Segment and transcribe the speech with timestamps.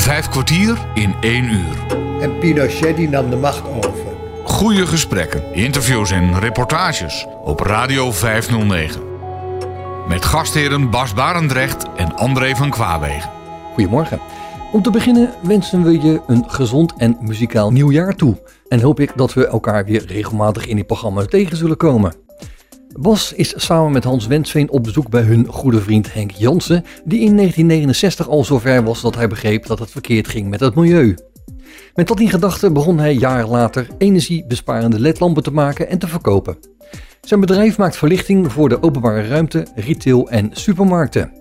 [0.00, 1.98] Vijf kwartier in één uur.
[2.20, 4.04] En Pinochet die nam de macht over.
[4.44, 9.00] Goede gesprekken, interviews en reportages op Radio 509.
[10.08, 13.30] Met gastheren Bas Barendrecht en André van Kwaabegen.
[13.74, 14.20] Goedemorgen.
[14.72, 18.36] Om te beginnen wensen we je een gezond en muzikaal nieuwjaar toe.
[18.68, 22.14] En hoop ik dat we elkaar weer regelmatig in dit programma tegen zullen komen.
[22.98, 27.20] Bas is samen met Hans Wensveen op bezoek bij hun goede vriend Henk Jansen, die
[27.20, 31.14] in 1969 al zover was dat hij begreep dat het verkeerd ging met het milieu.
[31.94, 36.58] Met dat in gedachten begon hij jaren later energiebesparende ledlampen te maken en te verkopen.
[37.20, 41.32] Zijn bedrijf maakt verlichting voor de openbare ruimte, retail en supermarkten.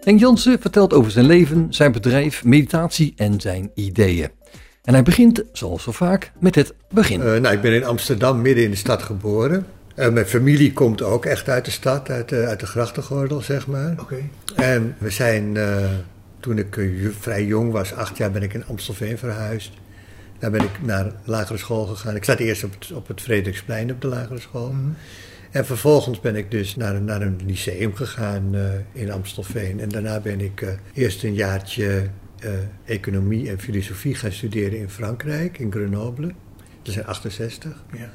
[0.00, 4.28] Henk Jansen vertelt over zijn leven, zijn bedrijf, meditatie en zijn ideeën.
[4.82, 7.20] En hij begint, zoals zo vaak, met het begin.
[7.20, 9.66] Uh, nou, ik ben in Amsterdam, midden in de stad geboren.
[9.96, 13.66] Uh, mijn familie komt ook echt uit de stad, uit de, uit de grachtengordel, zeg
[13.66, 13.94] maar.
[14.00, 14.16] Oké.
[14.54, 15.76] En we zijn, uh,
[16.40, 16.80] toen ik
[17.18, 19.72] vrij jong was, acht jaar, ben ik in Amstelveen verhuisd.
[20.38, 22.16] Daar ben ik naar lagere school gegaan.
[22.16, 24.72] Ik zat eerst op het, op het Frederiksplein op de lagere school.
[24.72, 24.90] Mhm.
[25.50, 29.80] En vervolgens ben ik dus naar, naar een lyceum gegaan uh, in Amstelveen.
[29.80, 32.06] En daarna ben ik eerst een jaartje
[32.84, 36.26] economie en filosofie gaan studeren in Frankrijk, in Grenoble.
[36.82, 37.82] Dat is in 68.
[37.92, 38.10] Ja.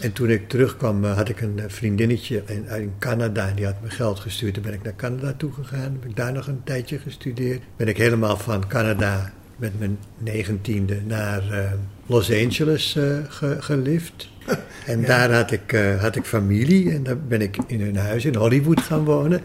[0.00, 3.48] En toen ik terugkwam had ik een vriendinnetje in, in Canada.
[3.48, 4.54] En die had me geld gestuurd.
[4.54, 5.98] Toen ben ik naar Canada toegegaan.
[6.00, 7.62] Heb ik daar nog een tijdje gestudeerd.
[7.76, 11.72] Ben ik helemaal van Canada met mijn negentiende naar uh,
[12.06, 14.28] Los Angeles uh, ge, gelift.
[14.86, 15.06] En ja.
[15.06, 18.34] daar had ik, uh, had ik familie en daar ben ik in hun huis in
[18.34, 19.40] Hollywood gaan wonen.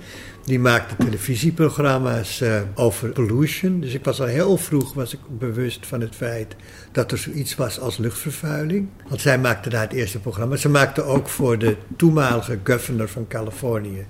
[0.49, 2.43] Die maakte televisieprogramma's
[2.75, 3.79] over pollution.
[3.79, 6.55] Dus ik was al heel vroeg was ik bewust van het feit
[6.91, 8.87] dat er zoiets was als luchtvervuiling.
[9.07, 10.55] Want zij maakte daar het eerste programma.
[10.55, 14.05] Ze maakte ook voor de toenmalige governor van Californië,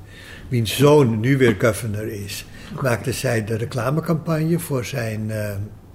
[0.47, 2.45] wiens zoon nu weer governor is,
[2.81, 5.31] maakte zij de reclamecampagne voor zijn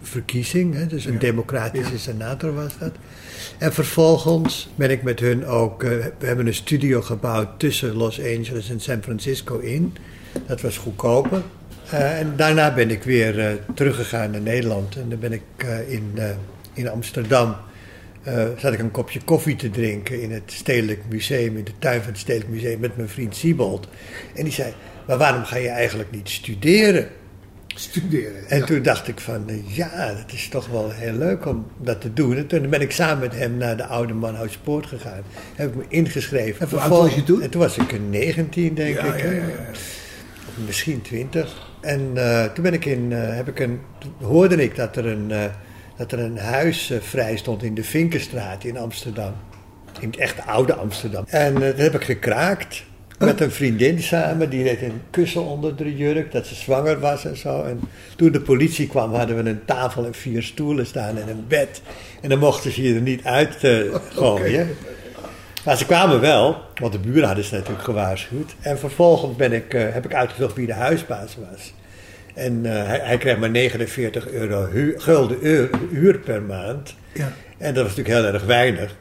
[0.03, 0.75] verkiezing.
[0.75, 1.19] Hè, dus een ja.
[1.19, 1.99] democratische ja.
[1.99, 2.93] senator was dat.
[3.59, 5.83] En vervolgens ben ik met hun ook.
[5.83, 9.97] Uh, we hebben een studio gebouwd tussen Los Angeles en San Francisco in.
[10.47, 11.43] Dat was goedkoper.
[11.95, 14.97] Uh, en daarna ben ik weer uh, teruggegaan naar Nederland.
[14.97, 15.43] En dan ben ik
[15.89, 16.19] in,
[16.73, 17.57] in Amsterdam.
[18.57, 22.11] zat ik een kopje koffie te drinken in het Stedelijk Museum, in de tuin van
[22.11, 23.89] het Stedelijk Museum met mijn vriend Siebold.
[24.35, 24.73] En die zei:
[25.07, 27.09] Maar waarom ga je eigenlijk niet studeren?
[27.75, 28.49] studeren.
[28.49, 28.65] En ja.
[28.65, 32.37] toen dacht ik van, ja, dat is toch wel heel leuk om dat te doen.
[32.37, 35.23] En toen ben ik samen met hem naar de Oude Manhoutspoort gegaan.
[35.55, 36.61] Heb ik me ingeschreven.
[36.61, 37.43] En hoe was je toen?
[37.43, 39.23] En toen was ik een 19, denk ja, ik.
[39.23, 39.31] Ja,
[40.67, 41.73] misschien 20.
[41.81, 43.81] En uh, toen ben ik in, uh, heb ik een,
[44.21, 45.45] hoorde ik dat er een, uh,
[45.97, 49.33] dat er een huis vrij stond in de Vinkenstraat in Amsterdam.
[50.01, 51.25] In het echte oude Amsterdam.
[51.27, 52.85] En dat heb ik gekraakt.
[53.19, 57.25] Met een vriendin samen, die deed een kussen onder de jurk, dat ze zwanger was
[57.25, 57.63] en zo.
[57.63, 57.81] En
[58.17, 61.83] toen de politie kwam, hadden we een tafel en vier stoelen staan en een bed.
[62.21, 63.57] En dan mochten ze je er niet uit
[64.15, 64.63] gooien.
[64.63, 64.77] Okay.
[65.65, 68.55] Maar ze kwamen wel, want de buren hadden ze natuurlijk gewaarschuwd.
[68.61, 71.73] En vervolgens ben ik, uh, heb ik uitgezocht wie de huisbaas was.
[72.35, 76.95] En uh, hij, hij, kreeg maar 49 euro huur, gulden huur, huur per maand.
[77.13, 77.33] Ja.
[77.59, 78.95] En dat was natuurlijk heel erg weinig.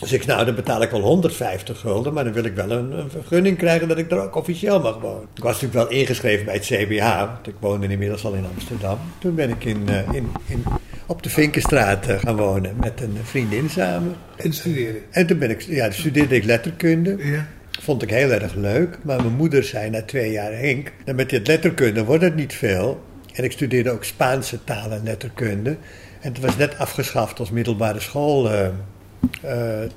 [0.00, 2.92] Dus ik, nou, dan betaal ik wel 150 gulden, maar dan wil ik wel een,
[2.92, 5.28] een, vergunning krijgen dat ik er ook officieel mag wonen.
[5.34, 8.98] Ik was natuurlijk wel ingeschreven bij het CBH, want ik woonde inmiddels al in Amsterdam.
[9.18, 10.64] Toen ben ik in, uh, in, in,
[11.06, 14.16] op de Vinkenstraat uh, gaan wonen met een vriendin samen.
[14.36, 15.02] En studeren?
[15.10, 17.16] En toen ben ik, ja, studeerde ik letterkunde.
[17.18, 17.46] Ja.
[17.80, 21.30] Vond ik heel erg leuk, maar mijn moeder zei na twee jaar, Henk, dan met
[21.30, 23.04] dit letterkunde wordt het niet veel.
[23.32, 25.76] En ik studeerde ook Spaanse taal en letterkunde.
[26.20, 28.52] En het was net afgeschaft als middelbare school.
[28.52, 28.68] Uh,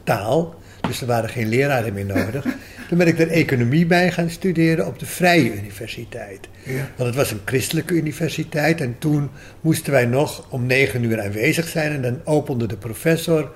[0.04, 0.56] taal.
[0.82, 2.46] Dus er waren geen leraren meer nodig.
[2.88, 6.48] Toen ben ik er economie bij gaan studeren op de Vrije Universiteit.
[6.64, 6.88] Ja.
[6.96, 8.82] Want het was een christelijke universiteit.
[8.82, 9.30] En toen
[9.62, 11.92] moesten wij nog om negen uur aanwezig zijn.
[11.92, 13.52] En dan opende de professor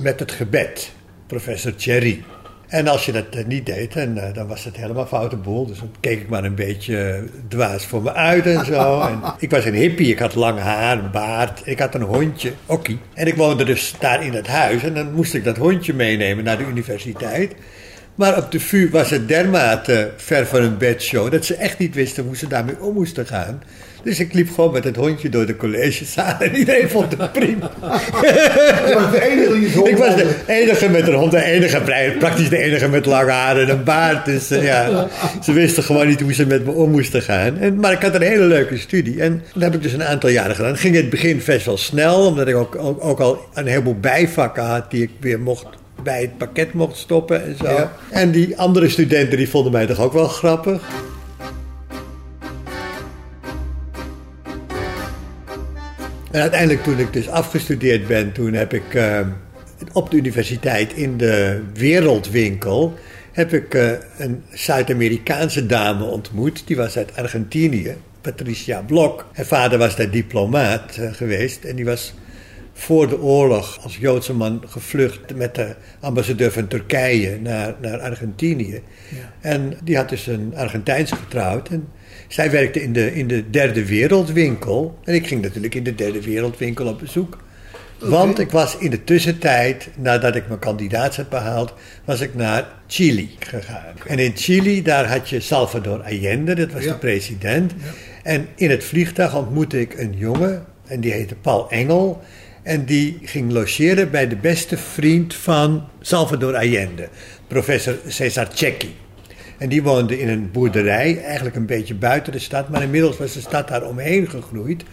[0.00, 0.92] met het gebed.
[1.26, 2.22] Professor Cherry.
[2.70, 5.66] En als je dat uh, niet deed, en, uh, dan was het helemaal foute boel.
[5.66, 9.00] Dus dan keek ik maar een beetje dwaas voor me uit en zo.
[9.08, 11.60] en ik was een hippie, ik had lang haar, een baard.
[11.64, 12.98] Ik had een hondje, Okkie.
[13.14, 14.82] En ik woonde dus daar in het huis.
[14.82, 17.54] En dan moest ik dat hondje meenemen naar de universiteit.
[18.14, 21.30] Maar op de VU was het dermate ver van een bedshow...
[21.30, 23.62] dat ze echt niet wisten hoe ze daarmee om moesten gaan.
[24.02, 27.70] Dus ik liep gewoon met het hondje door de collegezaal en iedereen vond het prima.
[28.86, 31.80] Je was de enige die Ik was de enige met een hond, de enige,
[32.18, 34.24] praktisch de enige met lang haar en een baard.
[34.24, 35.08] Dus uh, ja,
[35.42, 37.58] ze wisten gewoon niet hoe ze met me om moesten gaan.
[37.58, 40.30] En, maar ik had een hele leuke studie en dat heb ik dus een aantal
[40.30, 40.70] jaren gedaan.
[40.70, 43.66] Het ging in het begin best wel snel, omdat ik ook, ook, ook al een
[43.66, 45.66] heleboel bijvakken had die ik weer mocht
[46.02, 47.64] bij het pakket mocht stoppen en zo.
[47.64, 47.92] Ja.
[48.10, 50.82] En die andere studenten die vonden mij toch ook wel grappig.
[56.30, 59.20] En uiteindelijk toen ik dus afgestudeerd ben, toen heb ik eh,
[59.92, 62.94] op de universiteit in de wereldwinkel
[63.32, 66.62] heb ik eh, een Zuid-Amerikaanse dame ontmoet.
[66.66, 69.26] Die was uit Argentinië, Patricia Blok.
[69.32, 72.14] Haar vader was daar diplomaat eh, geweest en die was
[72.80, 78.82] voor de oorlog als Joodse man gevlucht met de ambassadeur van Turkije naar, naar Argentinië.
[79.40, 81.68] En die had dus een Argentijnse getrouwd.
[81.68, 81.88] En
[82.28, 84.98] zij werkte in de, in de derde wereldwinkel.
[85.04, 87.38] En ik ging natuurlijk in de derde wereldwinkel op bezoek.
[87.98, 91.74] Want ik was in de tussentijd, nadat ik mijn kandidaat had behaald,
[92.04, 93.94] was ik naar Chili gegaan.
[94.06, 96.92] En in Chili, daar had je Salvador Allende, dat was Ja.
[96.92, 97.72] de president.
[98.22, 102.20] En in het vliegtuig ontmoette ik een jongen, en die heette Paul Engel.
[102.62, 107.08] En die ging logeren bij de beste vriend van Salvador Allende,
[107.46, 108.96] professor Cesar Cecchi.
[109.58, 113.32] En die woonde in een boerderij, eigenlijk een beetje buiten de stad, maar inmiddels was
[113.32, 114.84] de stad daar omheen gegroeid.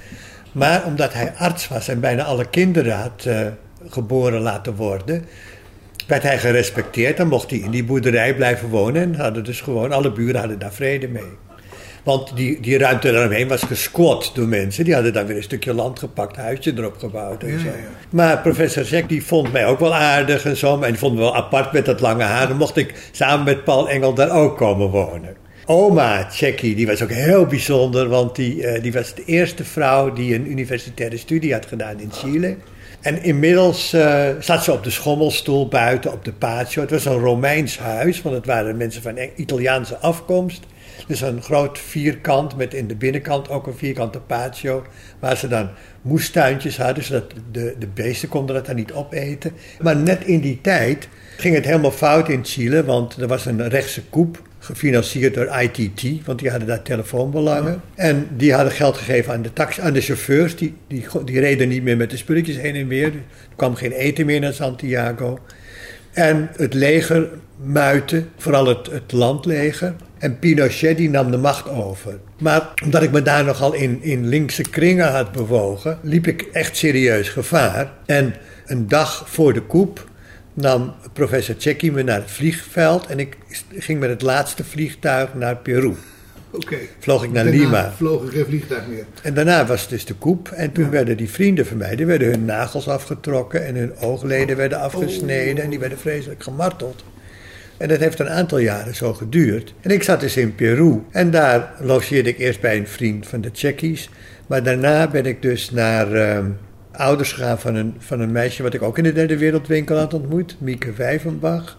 [0.51, 3.47] Maar omdat hij arts was en bijna alle kinderen had eh,
[3.87, 5.25] geboren laten worden,
[6.07, 7.17] werd hij gerespecteerd.
[7.17, 10.59] Dan mocht hij in die boerderij blijven wonen en hadden dus gewoon, alle buren hadden
[10.59, 11.46] daar vrede mee.
[12.07, 14.83] Want die, die ruimte daaromheen was gesquat door mensen.
[14.83, 17.65] Die hadden dan weer een stukje land gepakt, huisje erop gebouwd en Ja, zo.
[17.65, 17.73] ja.
[18.09, 20.77] Maar professor Zek die vond mij ook wel aardig en zo.
[20.77, 22.47] Maar die vond me wel apart met dat lange haar.
[22.47, 25.35] Dan mocht ik samen met Paul Engel daar ook komen wonen.
[25.65, 28.07] Oma Tjekki, die was ook heel bijzonder.
[28.07, 32.11] Want die, eh, die was de eerste vrouw die een universitaire studie had gedaan in
[32.11, 32.55] Chile.
[33.01, 36.81] En inmiddels eh, zat ze op de schommelstoel buiten op de patio.
[36.81, 40.63] Het was een Romeins huis, want het waren mensen van Italiaanse afkomst.
[41.07, 44.85] Dus een groot vierkant met in de binnenkant ook een vierkante patio.
[45.19, 45.69] Waar ze dan
[46.01, 49.51] moestuintjes hadden, zodat de, de beesten konden dat dan niet opeten.
[49.81, 51.07] Maar net in die tijd
[51.37, 54.45] ging het helemaal fout in Chile, want er was een rechtse coup.
[54.59, 57.81] Gefinancierd door ITT, want die hadden daar telefoonbelangen.
[57.95, 60.55] En die hadden geld gegeven aan de, taxi, aan de chauffeurs.
[60.55, 63.05] Die, die, die reden niet meer met de spulletjes heen en weer.
[63.05, 65.39] Er kwam geen eten meer naar Santiago.
[66.13, 69.95] En het leger muitte, vooral het, het landleger.
[70.19, 72.19] En Pinochet die nam de macht over.
[72.39, 76.77] Maar omdat ik me daar nogal in, in linkse kringen had bewogen, liep ik echt
[76.77, 77.91] serieus gevaar.
[78.05, 78.33] En
[78.65, 80.09] een dag voor de coup
[80.53, 83.05] nam professor Tjekki me naar het vliegveld.
[83.05, 83.37] En ik
[83.73, 85.93] ging met het laatste vliegtuig naar Peru.
[86.51, 86.77] Oké.
[86.99, 87.93] Vloog ik naar Daarna Lima.
[87.97, 89.05] vloog ik geen vliegtuig meer.
[89.21, 90.49] En daarna was dus de koep.
[90.49, 94.57] En toen werden die vrienden van mij, die werden hun nagels afgetrokken en hun oogleden
[94.57, 97.03] werden afgesneden en die werden vreselijk gemarteld.
[97.77, 99.73] En dat heeft een aantal jaren zo geduurd.
[99.81, 103.41] En ik zat dus in Peru en daar logeerde ik eerst bij een vriend van
[103.41, 104.09] de Tjekkies.
[104.47, 106.49] Maar daarna ben ik dus naar ehm,
[106.91, 110.13] ouders gegaan van een, van een meisje wat ik ook in de derde wereldwinkel had
[110.13, 111.77] ontmoet, Mieke Vijvenbach.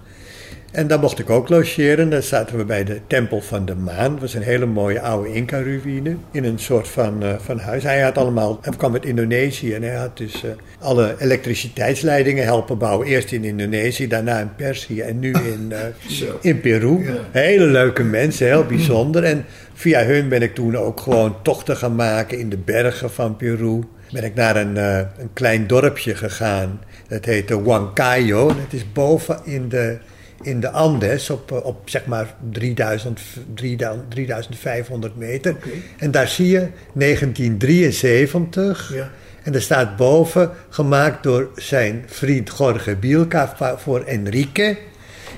[0.72, 2.10] En daar mocht ik ook logeren.
[2.10, 4.12] Daar zaten we bij de Tempel van de Maan.
[4.12, 6.16] Dat was een hele mooie oude Inca-ruïne.
[6.30, 7.82] In een soort van, eh, van huis.
[7.82, 12.78] Hij had allemaal, hij kwam uit Indonesië en hij had dus eh, alle elektriciteitsleidingen helpen
[12.78, 13.06] bouwen.
[13.06, 17.04] Eerst in Indonesië, daarna in Perzië en nu in, eh, in Peru.
[17.04, 17.14] Ja.
[17.30, 19.24] Hele leuke mensen, heel bijzonder.
[19.24, 19.44] En
[19.74, 23.80] via hun ben ik toen ook gewoon tochten gaan maken in de bergen van Peru.
[24.12, 26.80] Ben ik naar een, een klein dorpje gegaan.
[27.08, 28.46] Dat heette Huancayo.
[28.46, 29.98] Dat is boven in de,
[30.42, 33.20] in de Andes op, eh, op zeg maar 3000,
[33.54, 35.56] 3000, 3500 meter.
[35.96, 38.94] En daar zie je 1973.
[38.94, 39.10] Ja.
[39.42, 44.78] En er staat boven, gemaakt door zijn vriend Jorge Bielka voor Enrique.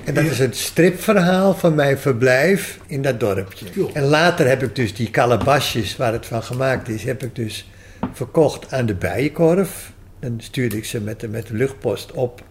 [0.03, 3.65] En dat is het stripverhaal van mijn verblijf in dat dorpje.
[3.93, 7.69] En later heb ik dus die calabasjes waar het van gemaakt is, heb ik dus
[8.13, 9.91] verkocht aan de Bijenkorf.
[10.19, 12.43] Dan stuurde ik ze met de, met de luchtpost op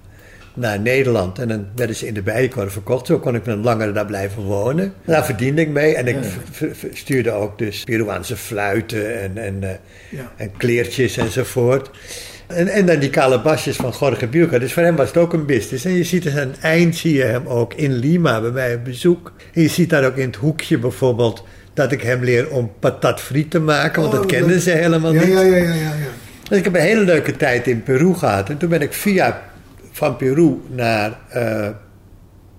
[0.54, 1.38] naar Nederland.
[1.38, 3.06] En dan werden ze in de Bijenkorf verkocht.
[3.06, 4.92] Zo kon ik dan langer daar blijven wonen.
[5.04, 5.94] Daar verdiende ik mee.
[5.94, 6.16] En ik
[6.92, 9.78] stuurde ook dus Peruaanse fluiten en, en,
[10.08, 10.32] Ja.
[10.36, 11.90] en kleertjes enzovoort.
[12.46, 14.58] En, en dan die calabasjes van Jorge Bielka.
[14.58, 15.84] Dus voor hem was het ook een business.
[15.84, 18.74] En je ziet dus aan het eind zie je hem ook in Lima bij mij
[18.74, 19.32] op bezoek.
[19.54, 23.20] En je ziet daar ook in het hoekje bijvoorbeeld dat ik hem leer om patat
[23.20, 24.02] friet te maken.
[24.02, 25.32] Want Oh, dat kenden dat- ze helemaal Ja, niet.
[25.32, 25.74] ja, ja, ja, ja.
[25.74, 25.92] ja.
[26.48, 28.48] Dus ik heb een hele leuke tijd in Peru gehad.
[28.48, 29.42] En toen ben ik via
[29.90, 31.68] van Peru naar eh,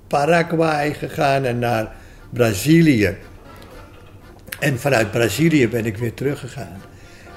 [0.08, 1.92] Paraguay gegaan en naar
[2.30, 3.18] Brazilië.
[4.60, 6.82] En vanuit Brazilië ben ik weer teruggegaan.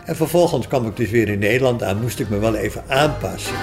[0.05, 3.55] En vervolgens kwam ik dus weer in Nederland aan, moest ik me wel even aanpassen.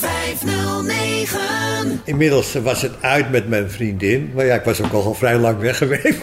[0.00, 2.00] Radio 509.
[2.04, 4.30] inmiddels was het uit met mijn vriendin.
[4.34, 6.22] Maar ja, ik was ook al vrij lang weg geweest.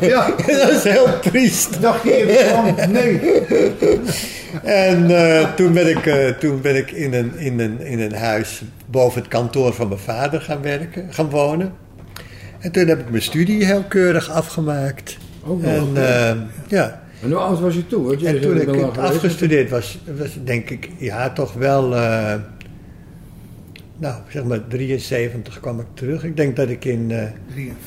[0.00, 1.80] Ja, dat is heel triest.
[1.80, 3.20] dacht je van, nee.
[4.62, 8.14] En eh, toen ben ik, eh, toen ben ik in, een, in, een, in een
[8.14, 11.72] huis boven het kantoor van mijn vader gaan werken, gaan wonen.
[12.58, 15.16] En toen heb ik mijn studie heel keurig afgemaakt.
[15.46, 15.72] Ook nog.
[15.72, 18.04] En eh, ja, En hoe oud was je toen?
[18.04, 22.34] Want je en zegt, toen ik afgestudeerd was, was denk ik, ja, toch wel, eh,
[23.96, 26.24] nou, zeg maar 73 kwam ik terug.
[26.24, 27.22] Ik denk dat ik in, eh,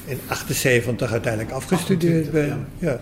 [0.05, 2.65] in 78 uiteindelijk afgestudeerd ben.
[2.77, 2.99] Ja.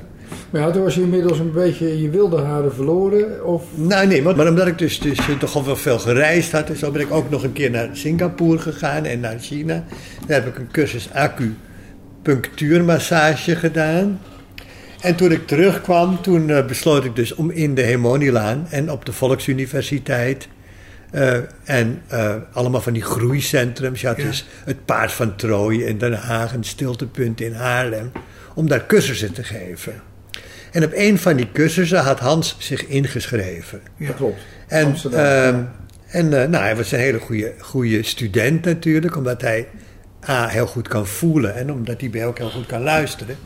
[0.49, 3.45] Maar ja, toen was je inmiddels een beetje je wilde haren verloren.
[3.45, 6.69] Of Nou nee, maar, maar omdat ik dus, dus toch al wel veel gereisd had
[6.69, 9.83] en zo, ben ik ook nog een keer naar Singapore gegaan en naar China.
[10.27, 14.19] Daar heb ik een cursus acupunctuurmassage gedaan.
[15.05, 19.05] En toen ik terugkwam, toen eh, besloot ik dus om in de Hemonilaan en op
[19.05, 20.47] de Volksuniversiteit
[21.11, 24.01] eh, en eh, allemaal van die groeicentrums.
[24.01, 28.11] Je had dus het Paard van Troje in Den Haag, een stiltepunt in Haarlem,
[28.53, 29.93] om daar cursussen te geven.
[30.71, 33.81] En op een van die cursussen had Hans zich ingeschreven.
[33.97, 34.41] dat klopt.
[34.67, 35.71] En, Amsterdam, ehm, ja.
[36.07, 39.67] en nou, hij was een hele goede, goede student natuurlijk, omdat hij
[40.29, 43.37] A, heel goed kan voelen en omdat hij ook heel goed kan luisteren.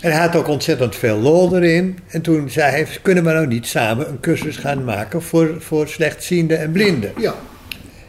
[0.00, 1.98] En hij had ook ontzettend veel lol erin.
[2.08, 5.88] En toen zei hij, kunnen we nou niet samen een cursus gaan maken voor, voor
[5.88, 7.12] slechtzienden en blinden?
[7.18, 7.34] Ja,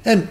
[0.01, 0.29] En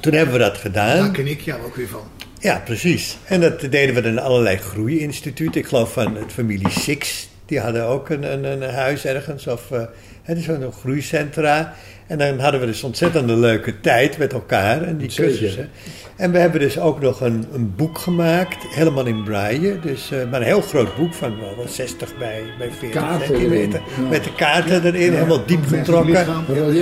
[0.00, 0.96] toen hebben we dat gedaan.
[0.98, 2.02] daar ken ik jou ook weer van.
[2.38, 3.16] Ja, precies.
[3.24, 5.60] En dat deden we in allerlei groeiinstituten.
[5.60, 7.28] Ik geloof van het familie Six.
[7.46, 9.46] Die hadden ook een, een, een huis ergens.
[9.46, 9.82] Of eh,
[10.22, 11.74] het is zo'n groeicentra.
[12.06, 14.82] En dan hadden we dus ontzettend een leuke tijd met elkaar.
[14.82, 15.70] En die cursussen.
[16.16, 18.56] En we hebben dus ook nog een, een boek gemaakt.
[18.74, 19.78] Helemaal in braille.
[19.80, 23.26] Dus, eh, maar een heel groot boek van wel, wel 60 bij, bij 40 Kaarten
[23.26, 23.80] centimeter.
[24.02, 24.08] ja.
[24.08, 25.12] Met de kaarten erin.
[25.12, 26.26] Helemaal diep getrokken.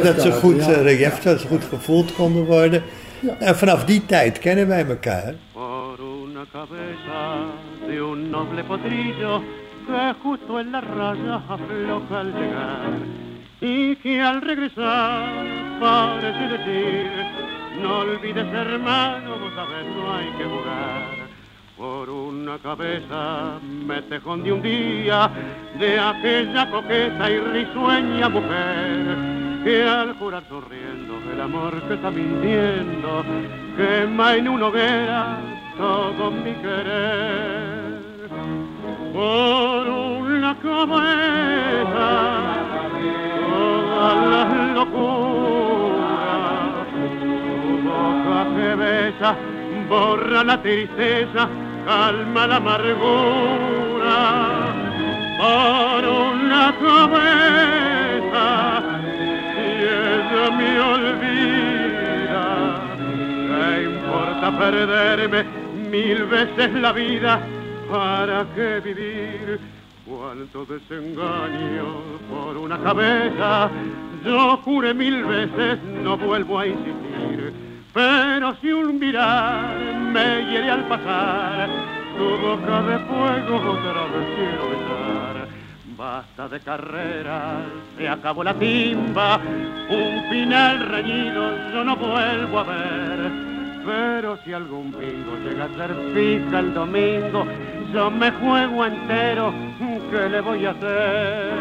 [0.03, 0.73] Dat ze goed Ja.
[0.73, 2.83] eh, relief, dat ze goed gevoeld konden worden.
[3.21, 3.37] Ja.
[3.39, 5.35] En vanaf die tijd kennen wij elkaar.
[13.63, 15.33] Y que al regresar
[15.79, 17.11] parece decir
[17.81, 21.23] no olvides hermano, vos sabes no hay que jugar.
[21.77, 25.31] Por una cabeza me tejón de un día
[25.79, 29.17] de aquella coqueta y risueña mujer
[29.65, 33.25] que al jurar sonriendo el amor que está mintiendo
[33.77, 35.39] quema en una hoguera
[35.77, 38.03] todo mi querer
[39.13, 42.11] por una cabeza
[43.51, 46.13] todas las locuras
[47.21, 47.35] tu
[47.89, 49.31] boca que besa
[49.89, 51.49] borra la tristeza
[51.87, 54.19] calma la amargura
[55.39, 58.47] por una cabeza
[59.57, 62.47] y ella me olvida.
[63.49, 65.41] ¿Qué importa perderme
[65.91, 67.41] mil veces la vida?
[67.93, 69.61] ¿Para qué vivir?
[70.07, 71.85] Cuánto desengaño
[72.31, 73.69] por una cabeza.
[74.25, 77.53] Yo juré mil veces, no vuelvo a insistir.
[77.93, 79.77] Pero si un mirar
[80.11, 81.69] me hiere al pasar,
[82.17, 85.49] tu boca de fuego otra vez quiero besar.
[85.95, 87.59] Basta de carreras,
[87.99, 89.39] se acabó la timba,
[89.91, 93.53] un final reñido yo no vuelvo a ver.
[93.85, 97.45] Pero si algún bingo llega a ser fija el domingo,
[97.93, 99.53] yo me juego entero,
[100.11, 101.53] ¿qué le voy a hacer?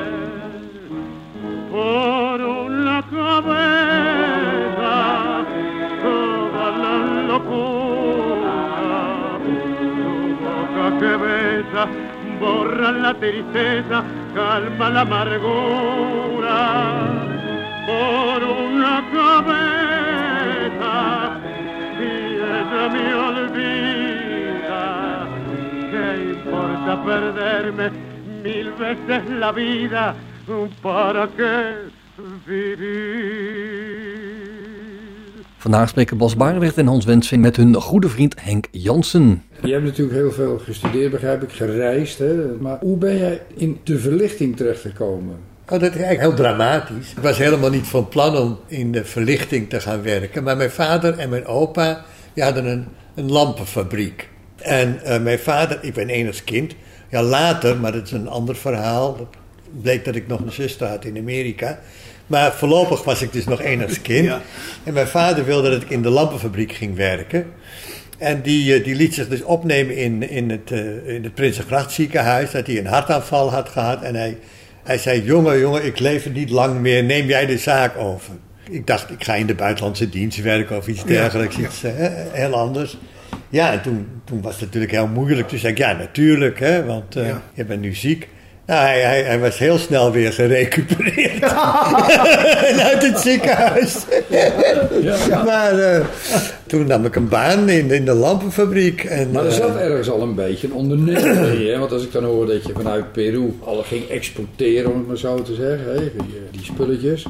[1.69, 4.95] Por una cabeza,
[6.01, 6.95] toda la
[7.27, 8.55] locura,
[9.43, 11.83] tu boca que besa,
[12.39, 16.59] borra la tristeza, calma la amargura.
[17.88, 20.93] Por una cabeza,
[22.00, 22.01] y
[22.35, 24.00] ella me olvida.
[26.43, 27.91] ¿Qué importa perderme
[28.43, 30.15] mil veces la vida?
[30.81, 31.74] ¿Para qué
[32.48, 32.81] vivir?
[35.57, 39.43] Vandaag spreken Bas Barendrecht en Hans Wensveen met hun goede vriend Henk Jansen.
[39.62, 42.19] Je hebt natuurlijk heel veel gestudeerd, begrijp ik, gereisd.
[42.19, 42.36] Hè?
[42.60, 45.36] Maar hoe ben jij in de verlichting terechtgekomen?
[45.63, 47.12] Oh, dat is eigenlijk heel dramatisch.
[47.12, 50.43] Ik was helemaal niet van plan om in de verlichting te gaan werken.
[50.43, 54.29] Maar mijn vader en mijn opa die hadden een, een lampenfabriek.
[54.62, 56.75] En eh, mijn vader, ik ben enigst kind.
[57.10, 59.18] Ja, later, maar dat is een ander verhaal.
[59.18, 59.27] Dat
[59.82, 61.80] bleek dat ik nog een zuster had in Amerika.
[62.27, 64.25] Maar voorlopig was ik dus nog enigst kind.
[64.25, 64.41] Ja.
[64.84, 67.46] En mijn vader wilde dat ik in de lampenfabriek ging werken.
[68.18, 71.91] En die, eh, die liet zich dus opnemen in, in het, eh, in het Prinsengracht
[71.91, 72.51] ziekenhuis.
[72.51, 74.01] Dat hij een hartaanval had gehad.
[74.01, 74.38] En hij,
[74.84, 77.03] hij zei, jongen, jongen, ik leef niet lang meer.
[77.03, 78.34] Neem jij de zaak over.
[78.70, 81.58] Ik dacht, ik ga in de buitenlandse dienst werken of iets dergelijks.
[81.58, 81.82] Iets
[82.32, 82.98] heel anders.
[83.51, 85.48] Ja, en toen, toen was het natuurlijk heel moeilijk.
[85.48, 87.41] Toen zei ik, ja, natuurlijk, hè, want eh, Ja.
[87.53, 88.27] je bent nu ziek.
[88.65, 91.41] Nou, hij, hij, hij was heel snel weer gerecupereerd.
[92.72, 93.96] en uit het ziekenhuis.
[95.46, 96.05] Maar eh,
[96.67, 99.03] toen nam ik een baan in, in de lampenfabriek.
[99.03, 101.79] En, Maar er eh, zat ergens al een beetje een ondernemer in?
[101.79, 105.17] Want als ik dan hoor dat je vanuit Peru al ging exporteren, om het maar
[105.17, 106.00] zo te zeggen, hè?
[106.00, 106.12] Die,
[106.51, 107.25] die spulletjes.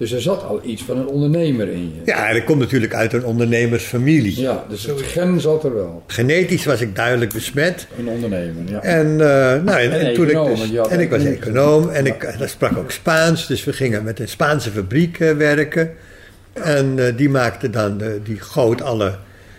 [0.00, 2.00] Dus er zat al iets van een ondernemer in je.
[2.04, 4.40] ja, en ik kom natuurlijk uit een ondernemersfamilie.
[4.40, 6.02] Ja, dus het gen zat er wel.
[6.06, 7.86] Genetisch was ik duidelijk besmet.
[7.98, 8.82] Een ondernemer, ja.
[8.82, 12.22] En, eh, nou, en, En en toen ik dus, en ik was econoom en ik
[12.22, 13.46] eh, sprak ook Spaans.
[13.46, 15.90] Dus we gingen met een Spaanse fabriek eh, werken.
[16.52, 19.14] En eh, die maakte dan, die goot alle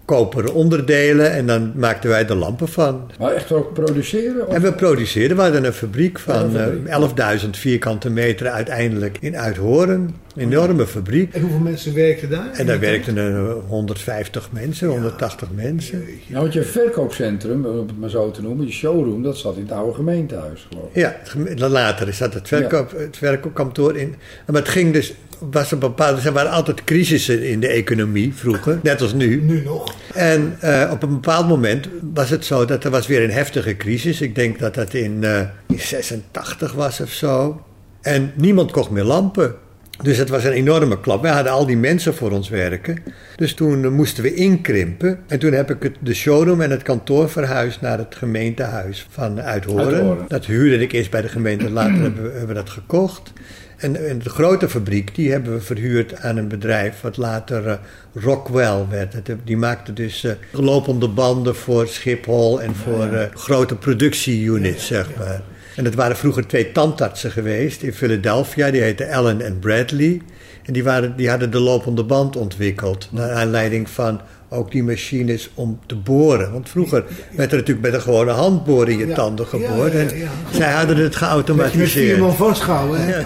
[0.06, 3.12] koperen onderdelen en dan maakten wij de lampen van.
[3.20, 4.48] Maar echt ook produceren?
[4.48, 4.54] Of?
[4.54, 10.16] En we produceerden, we hadden een fabriek van eh 11.000 vierkante meter uiteindelijk in Uithoren.
[10.36, 11.34] Een enorme fabriek.
[11.34, 12.52] En hoeveel mensen werkten daar?
[12.54, 16.04] En daar werkten er eh, 150 mensen, 180 mensen.
[16.28, 19.62] Nou, want je verkoopcentrum, om het maar zo te noemen, je showroom, dat zat in
[19.62, 21.58] het oude gemeentehuis, geloof ik.
[21.58, 24.16] Ja, later is dat het, verkoop, het verkoopkantoor in.
[24.46, 25.14] Maar het ging dus,
[25.50, 29.42] was een bepaalde, er waren altijd crisissen in de economie vroeger, net als nu.
[29.42, 29.96] Nu nog.
[30.14, 33.78] En eh, op een bepaald moment was het zo dat er was weer een heftige
[33.78, 34.22] crisis.
[34.22, 37.62] Ik denk dat dat in, eh, in 86 was of zo.
[38.02, 39.56] En niemand kocht meer lampen.
[40.04, 41.22] Dus het was een enorme klap.
[41.22, 42.98] Wij hadden al die mensen voor ons werken.
[43.36, 45.20] Dus toen moesten we inkrimpen.
[45.28, 49.42] En toen heb ik het, de showroom en het kantoor verhuisd naar het gemeentehuis van
[49.42, 50.18] Uithoren.
[50.28, 53.34] Dat huurde ik eerst bij de gemeente, later hebben we, hebben we dat gekocht.
[53.78, 57.76] En, en de grote fabriek, die hebben we verhuurd aan een bedrijf wat later eh,
[58.14, 59.14] Rockwell werd.
[59.14, 65.08] Het- Die maakte dus eh, lopende banden voor Schiphol en voor eh, grote productieunits, zeg
[65.18, 65.42] maar.
[65.76, 70.22] En dat waren vroeger twee tandartsen geweest in Philadelphia, die heten Allen en Bradley.
[70.66, 75.50] En die, waren, die hadden de lopende band ontwikkeld, naar aanleiding van ook die machines
[75.54, 76.52] om te boren.
[76.52, 77.04] Want vroeger
[77.36, 79.14] werd er natuurlijk met een gewone hand boren in je Ja.
[79.16, 79.92] tanden geboord.
[79.94, 82.34] ja, ja, En zij hadden het Werd je met geautomatiseerd.
[82.36, 83.22] vastgehouden, hè?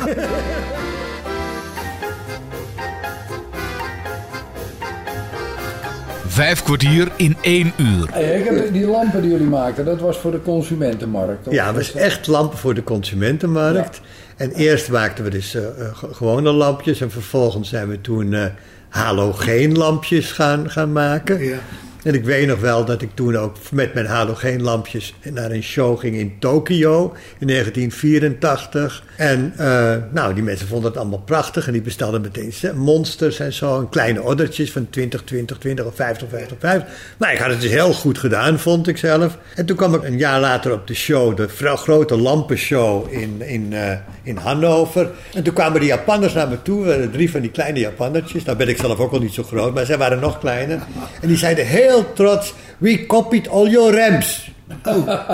[6.36, 8.08] Vijf kwartier in één uur.
[8.12, 11.44] Hey, ik heb die lampen die jullie maakten, dat was voor de consumentenmarkt.
[11.44, 11.54] toch?
[11.54, 14.02] Ja, het was echt lampen voor de consumentenmarkt.
[14.38, 17.02] En eerst maakten we dus eh, eh, ge- gewone lampjes.
[17.02, 18.46] En vervolgens zijn we toen eh
[18.90, 21.44] halogeenlampjes gaan, gaan maken.
[21.44, 21.58] Ja.
[22.06, 26.00] En ik weet nog wel dat ik toen ook met mijn halogeenlampjes naar een show
[26.00, 29.04] ging in Tokio in 1984.
[29.18, 33.54] En eh, nou, die mensen vonden het allemaal prachtig en die bestelden meteen monsters en
[33.54, 33.80] zo.
[33.80, 36.90] En kleine ordertjes van 20, 20, 20 of 50, 50, 50.
[37.18, 39.38] Maar ik had het dus heel goed gedaan, vond ik zelf.
[39.56, 43.74] En toen kwam ik een jaar later op de show, de grote lampenshow in, in,
[43.74, 45.12] eh, in Hannover.
[45.34, 48.44] En toen kwamen die Japanners naar me toe, drie van die kleine Japannertjes.
[48.44, 50.80] Nou ben ik zelf ook al niet zo groot, maar zij waren nog kleiner.
[51.22, 54.54] En die zeiden heel trots, we copied all your ramps.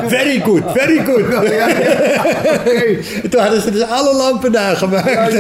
[0.08, 1.22] Very good, very good.
[3.24, 5.34] En toen hadden ze dus alle lampen nagemaakt.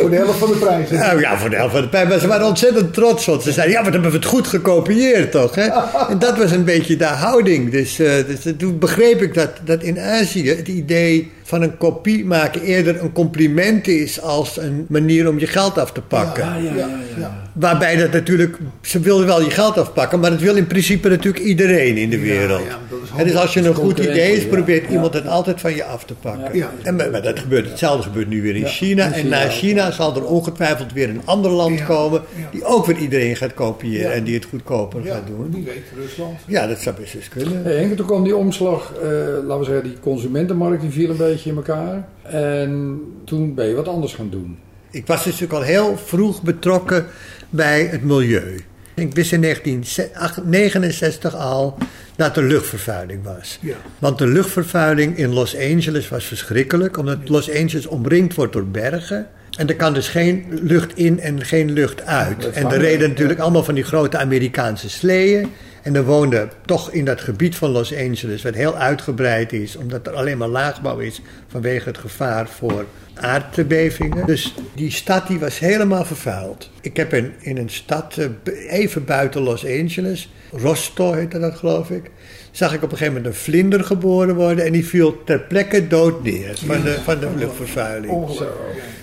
[0.00, 0.90] Voor de helft van de prijs.
[0.90, 2.08] Nou ja, voor de helft van de pijn.
[2.08, 3.26] Maar ze waren ontzettend trots.
[3.26, 5.54] Want ze zeiden, ja, wat hebben we het goed gekopieerd, toch?
[5.54, 5.68] Hè?
[6.08, 7.70] En dat was een beetje de houding.
[7.70, 12.24] Dus, eh, dus toen begreep ik dat, dat in Azië het idee van een kopie
[12.24, 16.44] maken eerder een compliment is als een manier om je geld af te pakken.
[16.44, 16.74] Ja, ja, ja.
[16.76, 17.42] ja, Ja.
[17.52, 21.44] Waarbij dat natuurlijk, ze wilden wel je geld afpakken, maar dat wil in principe natuurlijk
[21.44, 22.60] iedereen in de wereld.
[22.64, 24.90] ja, dat is en dus als je een goed idee is, probeert Ja.
[24.90, 26.56] iemand het altijd van je af te pakken.
[26.58, 26.70] Ja.
[26.82, 29.06] En maar, dat gebeurt, hetzelfde gebeurt nu weer in China.
[29.06, 29.48] in En na.
[29.48, 31.84] China zal er ongetwijfeld weer een ander land Ja.
[31.84, 32.48] komen Ja.
[32.50, 34.16] die ook weer iedereen gaat kopiëren Ja.
[34.16, 35.50] en die het goedkoper Ja, gaat doen.
[35.52, 36.38] wie weet, Rusland.
[36.46, 37.64] Ja, dat zou best eens kunnen.
[37.64, 39.08] Hey, Henk, toen kwam die omslag, eh,
[39.46, 42.08] laten we zeggen, die consumentenmarkt, die viel een beetje in elkaar.
[42.22, 44.58] En toen ben je wat anders gaan doen.
[44.90, 47.06] Ik was dus natuurlijk al heel vroeg betrokken
[47.50, 48.60] bij het milieu.
[48.94, 51.78] Ik wist in 1969 al
[52.16, 53.58] dat er luchtvervuiling was.
[53.60, 53.76] Ja.
[53.98, 59.26] Want de luchtvervuiling in Los Angeles was verschrikkelijk, omdat Los Angeles omringd wordt door bergen.
[59.56, 62.50] En er kan dus geen lucht in en geen lucht uit.
[62.50, 65.48] En er kan, reden natuurlijk allemaal van die grote Amerikaanse sleeën.
[65.88, 70.06] En er woonden toch in dat gebied van Los Angeles, wat heel uitgebreid is, omdat
[70.06, 74.26] er alleen maar laagbouw is vanwege het gevaar voor aardbevingen.
[74.26, 76.70] Dus die stad die was helemaal vervuild.
[76.80, 78.26] Ik heb in, in een stad eh,
[78.72, 82.10] even buiten Los Angeles, Rosto heette dat geloof ik,
[82.50, 85.86] zag ik op een gegeven moment een vlinder geboren worden en die viel ter plekke
[85.86, 88.40] dood neer van de, van de luchtvervuiling.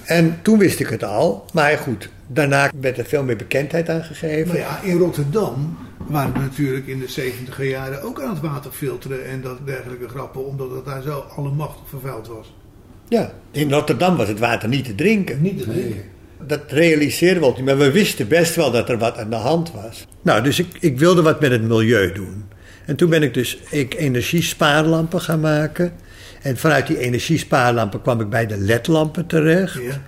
[0.03, 4.03] En toen wist ik het al, maar goed, daarna werd er veel meer bekendheid aan
[4.03, 4.47] gegeven.
[4.47, 8.71] Maar ja, in Rotterdam waren we natuurlijk in de 70 jaren ook aan het water
[8.71, 12.53] filteren en dat dergelijke grappen, omdat het daar zo allemachtig vervuild was.
[13.07, 15.41] Ja, in Rotterdam was het water niet te drinken.
[15.41, 16.03] Niet te drinken.
[16.47, 19.35] Dat realiseerden we ook niet, maar we wisten best wel dat er wat aan de
[19.35, 20.07] hand was.
[20.21, 22.43] Nou, dus ik, ik wilde wat met het milieu doen.
[22.85, 25.93] En toen ben ik dus ik energiespaarlampen gaan maken.
[26.41, 29.73] En vanuit die energiespaarlampen kwam ik bij de ledlampen terecht.
[29.73, 30.01] Ja.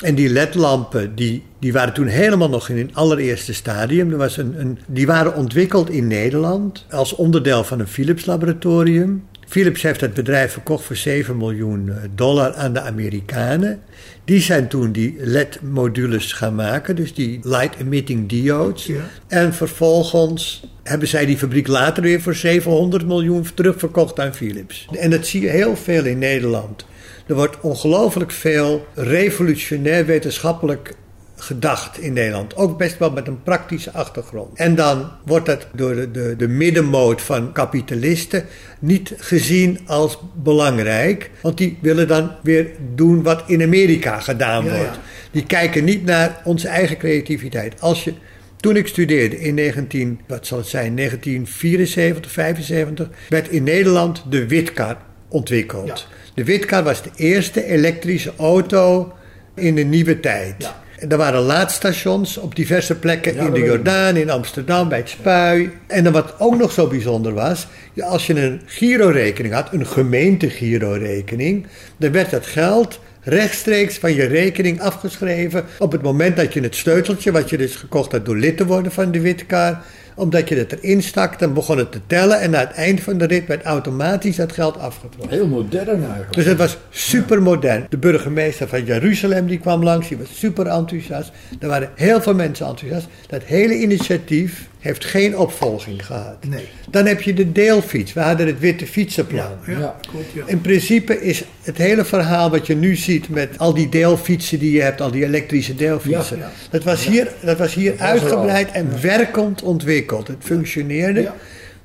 [0.00, 4.10] En die ledlampen, die, die waren toen helemaal nog in het allereerste stadium.
[4.10, 9.24] Er was een, een, die waren ontwikkeld in Nederland als onderdeel van een Philips laboratorium.
[9.48, 13.80] Philips heeft het bedrijf verkocht voor 7 miljoen eh, dollar aan de Amerikanen.
[14.24, 18.86] Die zijn toen die LED-modules gaan maken, dus die light-emitting diodes.
[18.86, 19.00] Ja.
[19.28, 24.88] En vervolgens hebben zij die fabriek later weer voor 700 miljoen terugverkocht aan Philips.
[24.98, 26.84] En dat zie je heel veel in Nederland.
[27.30, 30.94] Er wordt ongelooflijk veel revolutionair wetenschappelijk
[31.36, 32.56] gedacht in Nederland.
[32.56, 34.58] Ook best wel met een praktische achtergrond.
[34.58, 38.44] En dan wordt dat door de, de, de middenmoot van kapitalisten
[38.78, 41.30] niet gezien als belangrijk.
[41.40, 44.78] Want die willen dan weer doen wat in Amerika gedaan Ja, ja.
[44.78, 44.98] wordt.
[45.30, 47.80] Die kijken niet naar onze eigen creativiteit.
[47.80, 48.12] Als je,
[48.56, 54.46] toen ik studeerde in 19, wat zal het zijn, 1974, 75, werd in Nederland de
[54.46, 54.96] Witkar
[55.28, 55.86] ontwikkeld.
[55.86, 56.18] Ja.
[56.34, 59.12] De Witkar was de eerste elektrische auto
[59.54, 60.54] in de nieuwe tijd.
[60.58, 60.82] Ja.
[61.08, 63.60] Er waren laadstations op diverse plekken Ja, in de.
[63.60, 65.70] Jordaan, in Amsterdam, bij het Spui.
[65.86, 67.66] En dan wat ook nog zo bijzonder was,
[68.00, 71.66] als je een girorekening had, een gemeente-girorekening,
[71.96, 76.74] dan werd dat geld rechtstreeks van je rekening afgeschreven op het moment dat je het
[76.74, 79.82] sleuteltje, wat je dus gekocht had door lid te worden van de Witkar,
[80.14, 83.18] omdat je het erin stak, dan begon het te tellen en na het eind van
[83.18, 85.36] de rit werd automatisch dat geld afgetrokken.
[85.36, 86.32] Heel modern eigenlijk.
[86.32, 87.86] Dus het was super modern.
[87.88, 91.30] De burgemeester van Jeruzalem die kwam langs, die was super enthousiast.
[91.60, 93.06] Er waren heel veel mensen enthousiast.
[93.26, 96.44] Dat hele initiatief heeft geen opvolging gehad.
[96.48, 96.68] Nee.
[96.90, 98.12] Dan heb je de deelfiets.
[98.12, 99.50] We hadden het witte fietsenplan.
[99.66, 99.96] Ja, Ja.
[100.10, 100.42] klopt, ja.
[100.46, 104.72] In principe is het hele verhaal wat je nu ziet met al die deelfietsen die
[104.72, 106.38] je hebt, al die elektrische deelfietsen.
[106.38, 106.50] Ja, ja.
[106.70, 110.28] Dat was hier, dat was hier was er uitgebreid en werkend ontwikkeld.
[110.28, 111.34] Het functioneerde, Ja.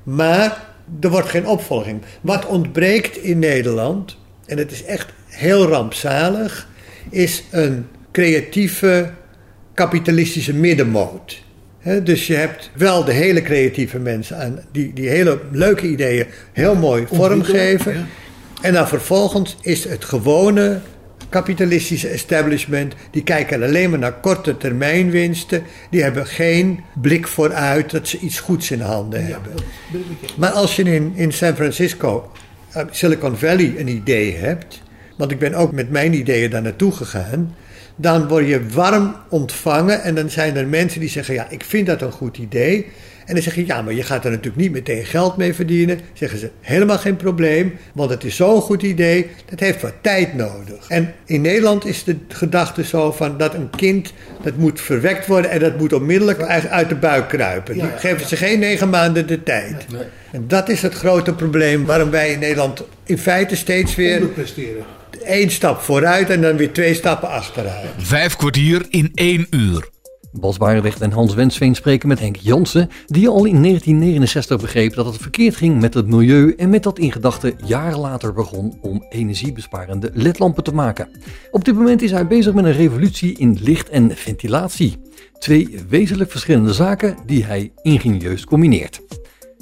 [0.03, 0.63] maar
[1.01, 2.01] er wordt geen opvolging.
[2.21, 6.67] Wat ontbreekt in Nederland, en het is echt heel rampzalig,
[7.09, 9.09] is een creatieve
[9.73, 11.43] kapitalistische middenmoot.
[12.03, 16.75] Dus je hebt wel de hele creatieve mensen aan die, die hele leuke ideeën heel
[16.75, 17.93] mooi vormgeven.
[17.93, 18.05] ja.
[18.61, 20.79] En dan vervolgens is het gewone
[21.29, 25.63] kapitalistische establishment, die kijken alleen maar naar korte termijn winsten.
[25.89, 29.51] Die hebben geen blik vooruit dat ze iets goeds in handen Ja, hebben.
[30.37, 32.31] Maar als je in, in San Francisco,
[32.71, 34.81] eh, Silicon Valley, een idee hebt,
[35.17, 37.55] want ik ben ook met mijn ideeën daar naartoe gegaan,
[37.95, 41.87] dan word je warm ontvangen en dan zijn er mensen die zeggen, ja, ik vind
[41.87, 42.85] dat een goed idee.
[43.25, 45.99] En dan zeg je, ja, maar je gaat er natuurlijk niet meteen geld mee verdienen.
[46.13, 50.33] Zeggen ze, helemaal geen probleem, want het is zo'n goed idee, dat heeft wat tijd
[50.33, 50.85] nodig.
[50.87, 55.51] En in Nederland is de gedachte zo van dat een kind, dat moet verwekt worden
[55.51, 57.73] en dat moet onmiddellijk uit de buik kruipen.
[57.73, 59.85] Die geven ze geen negen maanden de tijd.
[60.31, 64.83] En dat is het grote probleem waarom wij in Nederland in feite steeds weer Onderpresteren.
[65.25, 67.89] Één stap vooruit en dan weer twee stappen achteruit.
[67.97, 69.93] Vijf kwartier in één uur.
[70.39, 70.57] Bas
[70.99, 75.55] en Hans Wensveen spreken met Henk Jansen, die al in 1969 begreep dat het verkeerd
[75.55, 80.63] ging met het milieu en met dat in gedachten jaren later begon om energiebesparende ledlampen
[80.63, 81.09] te maken.
[81.51, 84.97] Op dit moment is hij bezig met een revolutie in licht en ventilatie.
[85.39, 89.01] Twee wezenlijk verschillende zaken die hij ingenieus combineert.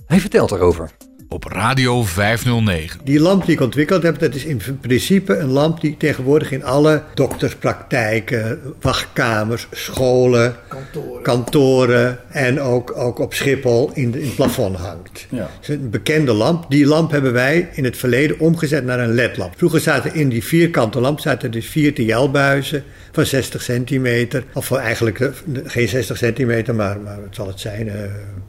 [0.06, 0.91] Hij vertelt erover.
[1.34, 3.00] Op Radio 509.
[3.04, 6.63] Die lamp die ik ontwikkeld heb, dat is in principe een lamp die tegenwoordig in
[6.63, 11.22] alle dokterspraktijken, wachtkamers, scholen, Kantoren.
[11.24, 15.26] kantoren en ook, ook op Schiphol in, de- in het plafond hangt.
[15.30, 15.50] Ja.
[15.60, 16.65] Het is een bekende lamp.
[16.69, 19.54] Die lamp hebben wij in het verleden omgezet naar een ledlamp.
[19.58, 24.43] Vroeger zaten in die vierkante lamp zaten dus vier TL-buizen van 60 centimeter.
[24.54, 25.30] Of voor eigenlijk eh,
[25.65, 27.89] geen 60 centimeter, maar, maar wat zal het zijn?
[27.89, 27.96] eh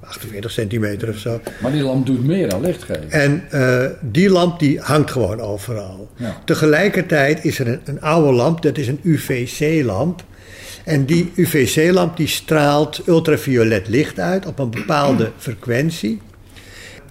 [0.00, 1.40] 48 centimeter of zo.
[1.60, 3.10] Maar die lamp doet meer dan licht geven.
[3.10, 6.08] En eh, die lamp die hangt gewoon overal.
[6.16, 6.40] Ja.
[6.44, 10.24] Tegelijkertijd is er een, een oude lamp, dat is een UVC-lamp.
[10.84, 16.20] En die UVC-lamp die straalt ultraviolet licht uit op een bepaalde frequentie.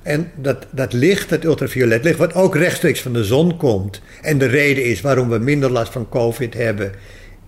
[0.03, 4.01] En dat, dat licht, dat ultraviolet licht, wat ook rechtstreeks van de zon komt.
[4.21, 6.91] En de reden is waarom we minder last van COVID hebben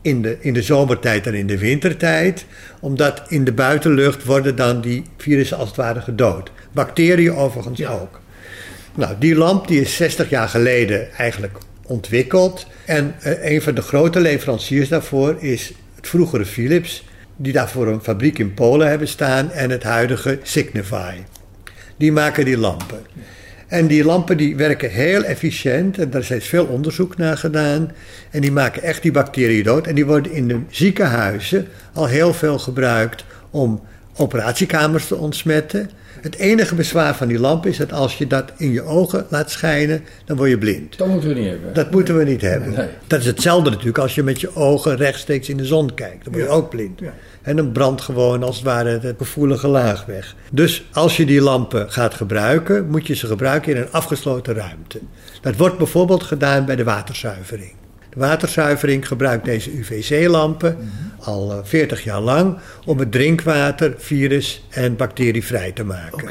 [0.05, 2.45] in de, in de zomertijd dan in de wintertijd.
[2.79, 6.51] Omdat in de buitenlucht worden dan die virussen als het ware gedood.
[6.71, 7.89] Bacteriën overigens Ja.
[7.89, 8.19] ook.
[8.95, 12.67] Nou, die lamp die is 60 jaar geleden eigenlijk ontwikkeld.
[12.85, 17.07] En eh, een van de grote leveranciers daarvoor is het vroegere Philips.
[17.35, 21.13] Die daarvoor een fabriek in Polen hebben staan en het huidige Signify.
[21.97, 22.99] Die maken die lampen.
[23.75, 27.91] En die lampen die werken heel efficiënt en daar is veel onderzoek naar gedaan.
[28.31, 29.87] En die maken echt die bacteriën dood.
[29.87, 33.81] En die worden in de ziekenhuizen al heel veel gebruikt om
[34.15, 35.89] operatiekamers te ontsmetten.
[36.21, 39.51] Het enige bezwaar van die lamp is dat als je dat in je ogen laat
[39.51, 40.97] schijnen, dan word je blind.
[40.97, 41.73] Dat moeten we niet hebben.
[41.73, 42.73] Dat moeten we niet hebben.
[42.73, 42.87] Nee.
[43.07, 46.23] Dat is hetzelfde natuurlijk als je met je ogen rechtstreeks in de zon kijkt.
[46.23, 46.55] Dan word je Ja.
[46.55, 46.99] ook blind.
[46.99, 47.13] Ja.
[47.41, 50.35] En dan brandt gewoon als het ware het gevoelige laag weg.
[50.51, 54.99] Dus als je die lampen gaat gebruiken, moet je ze gebruiken in een afgesloten ruimte.
[55.41, 57.71] Dat wordt bijvoorbeeld gedaan bij de waterzuivering.
[58.15, 60.77] De waterzuivering gebruikt deze UVC-lampen
[61.19, 66.27] al eh, 40 jaar lang om het drinkwater virus- en bacterievrij te maken.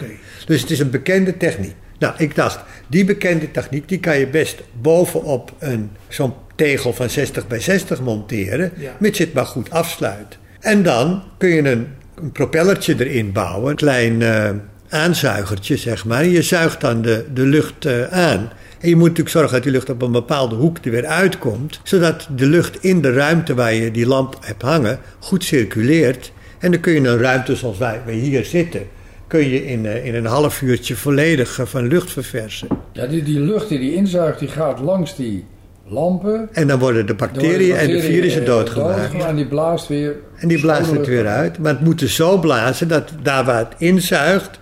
[0.46, 1.74] Dus het is een bekende techniek.
[1.98, 7.10] Nou, ik dacht, die bekende techniek die kan je best bovenop een, zo'n tegel van
[7.10, 8.92] 60 bij 60 monteren, Ja.
[8.98, 10.38] mits je het maar goed afsluit.
[10.60, 14.50] En dan kun je een, een propellertje erin bouwen, een klein eh,
[14.88, 16.24] aanzuigertje zeg maar.
[16.24, 18.50] Je zuigt dan de, de lucht eh, aan.
[18.84, 21.80] En je moet natuurlijk zorgen dat die lucht op een bepaalde hoek er weer uitkomt,
[21.82, 26.32] zodat de lucht in de ruimte waar je die lamp hebt hangen goed circuleert.
[26.58, 28.82] En dan kun je een ruimte zoals wij, wij hier zitten,
[29.26, 32.68] kun je in, eh, in een half uurtje volledig eh, van lucht verversen.
[32.92, 35.44] Ja, die, die lucht die die inzuigt, die gaat langs die
[35.86, 36.48] lampen.
[36.52, 39.24] En dan worden de bacteriën en de virussen doodgemaakt.
[39.24, 40.16] En die blaast weer.
[40.36, 41.58] En die blaast het weer uit.
[41.58, 44.58] Maar het moet dus zo blazen dat daar waar het inzuigt,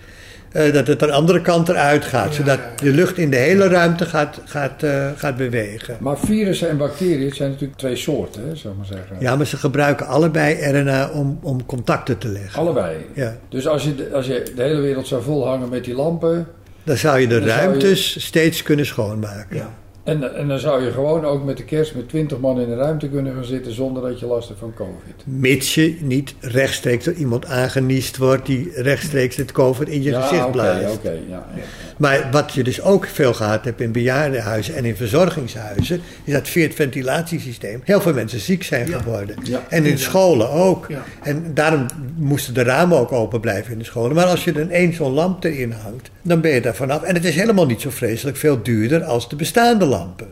[0.53, 2.35] eh, dat het aan de andere kant eruit gaat.
[2.35, 5.97] zodat de lucht in de hele ruimte gaat, gaat, eh, gaat bewegen.
[6.01, 9.17] Maar virussen en bacteriën zijn natuurlijk twee soorten, hè, zou maar zeggen.
[9.21, 12.61] Ja, maar ze gebruiken allebei RNA om, om contacten te leggen.
[12.61, 12.97] Allebei.
[13.15, 13.37] Ja.
[13.49, 16.47] Dus als je, de- als je de hele wereld zou volhangen met die lampen.
[16.85, 19.57] Dan zou je de je- ruimtes steeds kunnen schoonmaken.
[19.57, 19.75] Ja.
[20.05, 22.75] En, en dan zou je gewoon ook met de kerst met 20 man in de
[22.75, 25.25] ruimte kunnen gaan zitten zonder dat je last hebt van COVID.
[25.25, 30.21] Mits je niet rechtstreeks door iemand aangeniest wordt die rechtstreeks het COVID in je ja,
[30.21, 30.95] gezicht oké, blaast.
[30.95, 31.62] oké, ja, ja.
[31.97, 36.49] Maar wat je dus ook veel gehad hebt in bejaardenhuizen en in verzorgingshuizen, is dat
[36.49, 39.37] via het ventilatiesysteem heel veel mensen ziek zijn geworden.
[39.43, 39.62] Ja.
[39.69, 40.87] En in scholen ook.
[40.88, 41.05] Ja.
[41.23, 41.87] En daarom
[42.17, 44.15] moesten de ramen ook open blijven in de scholen.
[44.15, 47.03] Maar als je er één zo'n lamp erin hangt, dan ben je daar vanaf.
[47.03, 50.28] En het is helemaal niet zo vreselijk veel duurder als de bestaande lampen.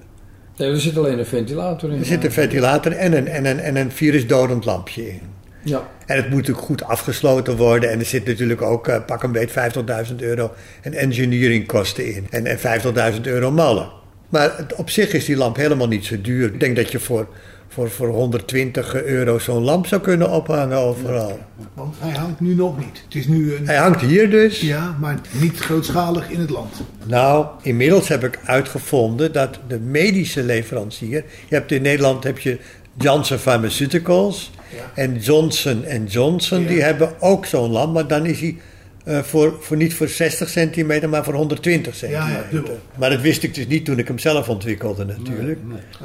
[0.57, 1.99] Nee, er zit alleen een ventilator in.
[1.99, 5.21] Er zit een ventilator en een, en een, en een virusdodend lampje in.
[5.65, 5.89] Ja.
[6.07, 7.91] En het moet natuurlijk goed afgesloten worden.
[7.91, 12.27] En er zit natuurlijk ook, eh, pak een beet, 50.000 euro en engineeringkosten in.
[12.31, 13.91] En, en 50.000 euro mallen.
[14.29, 16.47] Maar het- op zich is die lamp helemaal niet zo duur.
[16.53, 17.27] Ik denk dat je voor,
[17.73, 21.39] voor, voor 120 euro zo'n lamp zou kunnen ophangen overal.
[21.75, 23.03] Want hij hangt nu nog niet.
[23.05, 23.67] Het is nu een...
[23.67, 24.61] Hij hangt hier dus.
[24.61, 26.75] Ja, maar niet grootschalig in het land.
[27.07, 31.25] Nou, inmiddels heb ik uitgevonden dat de medische leverancier...
[31.49, 32.59] Je hebt in Nederland heb je
[32.99, 35.03] Janssen Pharmaceuticals Ja.
[35.03, 36.61] en Johnson Johnson.
[36.61, 36.69] Ja.
[36.69, 38.57] Die hebben ook zo'n lamp, maar dan is hij
[39.05, 42.33] eh, voor, voor niet voor 60 centimeter, maar voor 120 centimeter.
[42.33, 42.79] ja, dubbel.
[42.97, 45.59] Maar dat wist ik dus niet toen ik hem zelf ontwikkelde natuurlijk.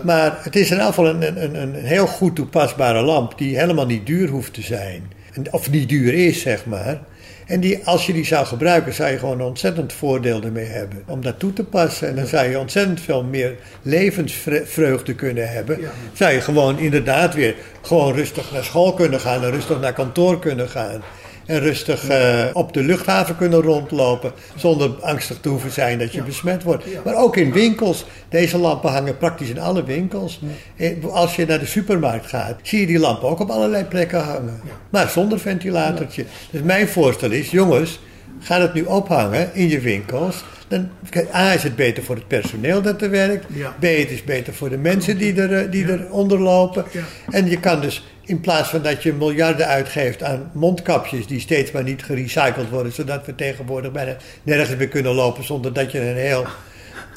[0.03, 3.38] Maar het is in ieder geval een, een, een, heel goed toepasbare lamp...
[3.38, 5.12] die helemaal niet duur hoeft te zijn.
[5.34, 7.01] En- Of niet duur is, zeg maar.
[7.45, 11.03] En die, als je die zou gebruiken, zou je gewoon een ontzettend voordeel ermee hebben.
[11.08, 12.08] Om dat toe te passen.
[12.08, 15.81] En dan zou je ontzettend veel meer levensvreugde kunnen hebben.
[15.81, 15.89] Ja.
[16.13, 19.43] Zou je gewoon inderdaad weer gewoon rustig naar school kunnen gaan.
[19.43, 21.01] En rustig naar kantoor kunnen gaan.
[21.45, 24.31] En rustig eh, op de luchthaven kunnen rondlopen.
[24.55, 26.84] Zonder angstig te hoeven zijn dat je besmet wordt.
[26.84, 26.99] Ja.
[27.05, 28.05] Maar ook in winkels.
[28.29, 30.39] Deze lampen hangen praktisch in alle winkels.
[30.75, 34.23] Eh, Als je naar de supermarkt gaat, zie je die lampen ook op allerlei plekken
[34.23, 34.62] hangen.
[34.89, 36.25] Maar zonder ventilatortje.
[36.51, 37.99] Dus mijn voorstel is, jongens,
[38.39, 40.43] ga het nu ophangen in je winkels.
[40.67, 40.89] Dan,
[41.35, 43.45] A is het beter voor het personeel dat er werkt.
[43.53, 43.75] Ja.
[43.79, 46.85] B het is beter voor de mensen die, er, eh, die eronder lopen.
[46.91, 47.01] Ja.
[47.29, 51.71] En je kan dus in plaats van dat je miljarden uitgeeft aan mondkapjes die steeds
[51.71, 55.99] maar niet gerecycled worden, zodat we tegenwoordig bijna nergens meer kunnen lopen zonder dat je
[56.09, 56.45] een heel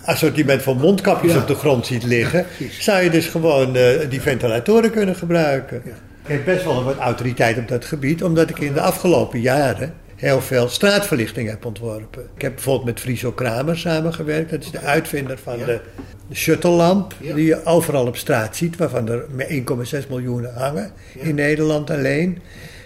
[0.04, 1.38] assortiment van mondkapjes Ja.
[1.38, 2.46] op de grond ziet liggen,
[2.80, 5.82] zou je dus gewoon eh, die ventilatoren kunnen gebruiken.
[5.84, 5.90] Ja.
[6.26, 9.92] Ik heb best wel wat autoriteit op dat gebied, omdat ik in de afgelopen jaren
[10.18, 12.22] heel veel straatverlichting heb ontworpen.
[12.36, 14.50] Ik heb bijvoorbeeld met Friso Kramer samengewerkt.
[14.50, 15.64] Dat is de uitvinder van Ja.
[15.66, 15.80] de,
[16.28, 17.34] de shuttle-lamp, Ja.
[17.34, 21.22] die je overal op straat ziet, waarvan er met 1,6 miljoen hangen Ja.
[21.22, 22.38] in Nederland alleen.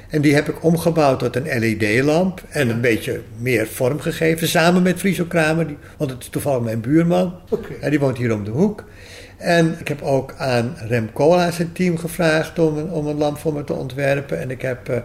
[0.08, 4.82] En die heb ik omgebouwd tot een LED-lamp en een beetje meer vorm gegeven, samen
[4.82, 7.34] met Friso Kramer, die, want het is toevallig mijn buurman.
[7.50, 7.72] Oké.
[7.80, 8.84] En die woont hier om de hoek.
[9.36, 13.38] En ik heb ook aan Rem Cola zijn team gevraagd om een, om een lamp
[13.38, 14.40] voor me te ontwerpen.
[14.40, 14.96] En ik heb eh,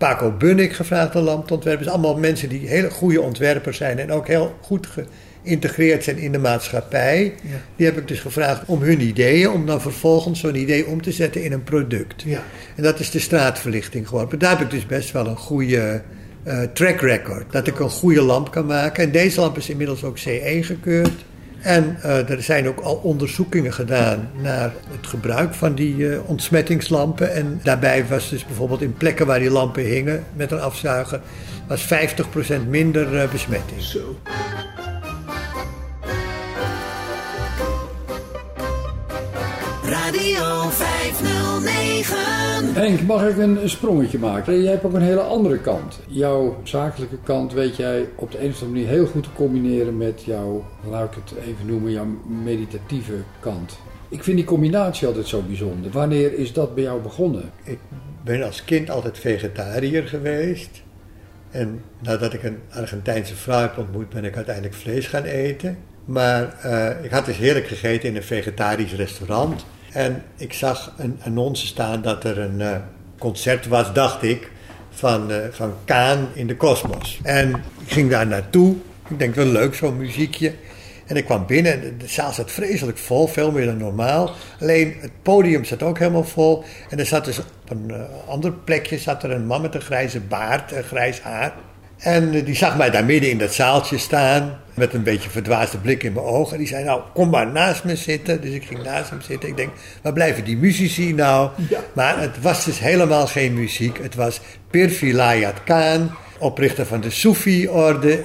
[0.00, 1.84] Paco Bunnik gevraagd een lamp te ontwerpen.
[1.84, 4.88] Dus allemaal mensen die hele goede ontwerpers zijn en ook heel goed
[5.42, 7.34] geïntegreerd zijn in de maatschappij.
[7.42, 7.56] Ja.
[7.76, 11.12] Die heb ik dus gevraagd om hun ideeën, om dan vervolgens zo'n idee om te
[11.12, 12.22] zetten in een product.
[12.22, 12.42] Ja.
[12.76, 14.38] En dat is de straatverlichting geworden.
[14.38, 16.02] Daar heb ik dus best wel een goede
[16.42, 17.52] eh, track record.
[17.52, 19.04] Dat ik een goede lamp kan maken.
[19.04, 21.24] En deze lamp is inmiddels ook CE gekeurd.
[21.62, 27.34] En eh, er zijn ook al onderzoekingen gedaan naar het gebruik van die eh, ontsmettingslampen.
[27.34, 31.20] En daarbij was dus bijvoorbeeld in plekken waar die lampen hingen met een afzuiger,
[31.66, 33.80] was 50% minder eh, besmetting.
[40.10, 42.74] Radio 509.
[42.74, 44.62] Henk, mag ik een sprongetje maken?
[44.62, 46.00] Jij hebt ook een hele andere kant.
[46.08, 49.96] Jouw zakelijke kant weet jij op de een of andere manier heel goed te combineren
[49.96, 52.06] met jouw, laat ik het even noemen, jouw
[52.44, 53.78] meditatieve kant.
[54.08, 55.90] Ik vind die combinatie altijd zo bijzonder.
[55.90, 57.50] Wanneer is dat bij jou begonnen?
[57.62, 57.78] Ik
[58.24, 60.82] ben als kind altijd vegetariër geweest.
[61.50, 65.78] En nadat ik een Argentijnse vrouw heb ontmoet, ben ik uiteindelijk vlees gaan eten.
[66.04, 69.64] Maar eh, ik had dus heerlijk gegeten in een vegetarisch restaurant.
[69.92, 72.76] En ik zag een annonce staan dat er een eh,
[73.18, 74.50] concert was, dacht ik,
[74.90, 77.20] van, eh, van Kaan in de Kosmos.
[77.22, 77.50] En
[77.80, 78.76] ik ging daar naartoe.
[79.08, 80.54] Ik denk wel leuk, zo'n muziekje.
[81.06, 84.30] En ik kwam binnen en de zaal zat vreselijk vol, veel meer dan normaal.
[84.60, 86.64] Alleen het podium zat ook helemaal vol.
[86.88, 89.80] En er zat dus op een eh, ander plekje zat er een man met een
[89.80, 91.54] grijze baard, een grijs haar.
[92.00, 95.78] En eh, die zag mij daar midden in dat zaaltje staan, met een beetje verdwaasde
[95.78, 96.52] blik in mijn ogen.
[96.52, 98.40] En die zei, nou, kom maar naast me zitten.
[98.40, 99.48] Dus ik ging naast hem zitten.
[99.48, 99.70] Ik denk,
[100.02, 101.50] waar blijven die muzici nou?
[101.92, 103.98] Maar het was dus helemaal geen muziek.
[104.02, 108.24] Het was Pir Vilayat Khan, oprichter van de Soefi-orde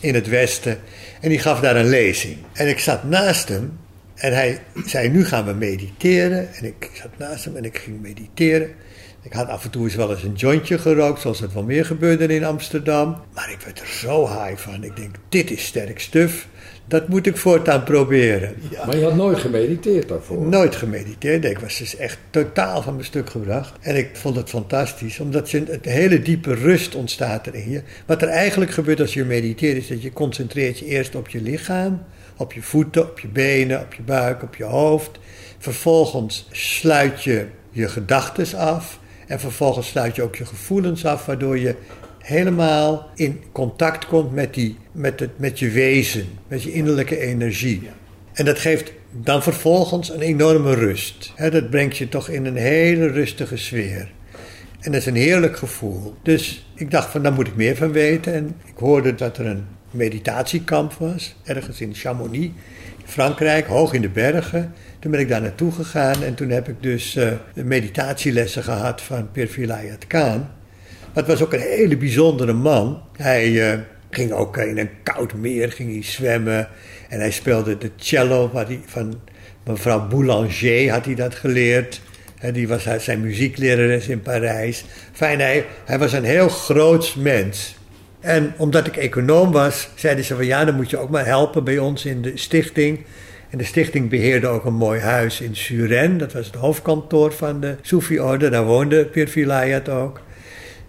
[0.00, 0.78] in het Westen.
[1.20, 2.36] En die gaf daar een lezing.
[2.52, 3.78] En ik zat naast hem
[4.14, 6.54] en hij zei, nu gaan we mediteren.
[6.54, 8.70] En ik zat naast hem en ik ging mediteren.
[9.24, 11.84] Ik had af en toe eens wel eens een jointje gerookt, zoals het wel meer
[11.84, 13.16] gebeurde in Amsterdam.
[13.34, 14.84] Maar ik werd er zo high van.
[14.84, 16.46] Ik denk, dit is sterk stuf.
[16.86, 18.54] Dat moet ik voortaan proberen.
[18.70, 18.86] Ja.
[18.86, 20.46] Maar je had nooit gemediteerd daarvoor.
[20.46, 21.44] Nooit gemediteerd.
[21.44, 23.72] Ik was dus echt totaal van mijn stuk gebracht.
[23.80, 27.82] En ik vond het fantastisch, omdat je een hele diepe rust ontstaat er in je.
[28.06, 31.40] Wat er eigenlijk gebeurt als je mediteert, is dat je concentreert je eerst op je
[31.40, 32.02] lichaam,
[32.36, 35.18] op je voeten, op je benen, op je buik, op je hoofd.
[35.58, 39.00] Vervolgens sluit je je gedachten af.
[39.32, 41.74] En vervolgens sluit je ook je gevoelens af, waardoor je
[42.18, 47.82] helemaal in contact komt met, die, met, het, met je wezen, met je innerlijke energie.
[48.32, 51.32] En dat geeft dan vervolgens een enorme rust.
[51.36, 54.12] Dat brengt je toch in een hele rustige sfeer.
[54.80, 56.14] En dat is een heerlijk gevoel.
[56.22, 58.34] Dus ik dacht van, daar moet ik meer van weten.
[58.34, 62.52] En ik hoorde dat er een meditatiekamp was, ergens in Chamonix,
[63.04, 64.74] Frankrijk, hoog in de bergen.
[65.02, 69.30] Toen ben ik daar naartoe gegaan en toen heb ik dus uh, meditatielessen gehad van
[69.32, 70.48] Pir Vilayat Khan.
[71.14, 73.02] Maar was ook een hele bijzondere man.
[73.16, 73.78] Hij uh,
[74.10, 76.68] ging ook in een koud meer ging hij zwemmen.
[77.08, 79.20] En hij speelde de cello hij, van
[79.64, 82.00] mevrouw Boulanger had hij dat geleerd.
[82.52, 84.84] Die was zijn muzieklerares in Parijs.
[85.12, 87.76] Fijn, hij, hij was een heel groot mens.
[88.20, 91.64] En omdat ik econoom was, zeiden ze van ja, dan moet je ook maar helpen
[91.64, 93.04] bij ons in de stichting.
[93.52, 96.18] En de stichting beheerde ook een mooi huis in Suren.
[96.18, 98.48] Dat was het hoofdkantoor van de Soefi-orde.
[98.48, 100.20] Daar woonde Pir Vilayat ook.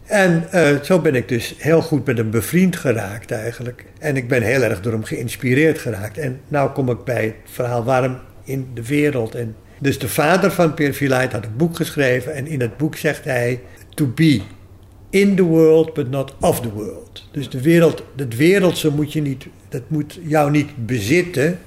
[0.06, 3.86] En uh, zo ben ik dus heel goed met hem bevriend geraakt eigenlijk.
[4.00, 6.18] En ik ben heel erg door hem geïnspireerd geraakt.
[6.18, 9.36] En nou kom ik bij het verhaal waarom in de wereld.
[9.36, 12.34] En dus de vader van Pir Vilayat had een boek geschreven.
[12.34, 13.62] En in het boek zegt hij...
[13.94, 14.42] To be
[15.10, 17.30] in the world, but not of the world.
[17.32, 19.48] Dus de wereld, het wereldse moet je niet...
[19.70, 21.60] Dat moet jou niet bezitten...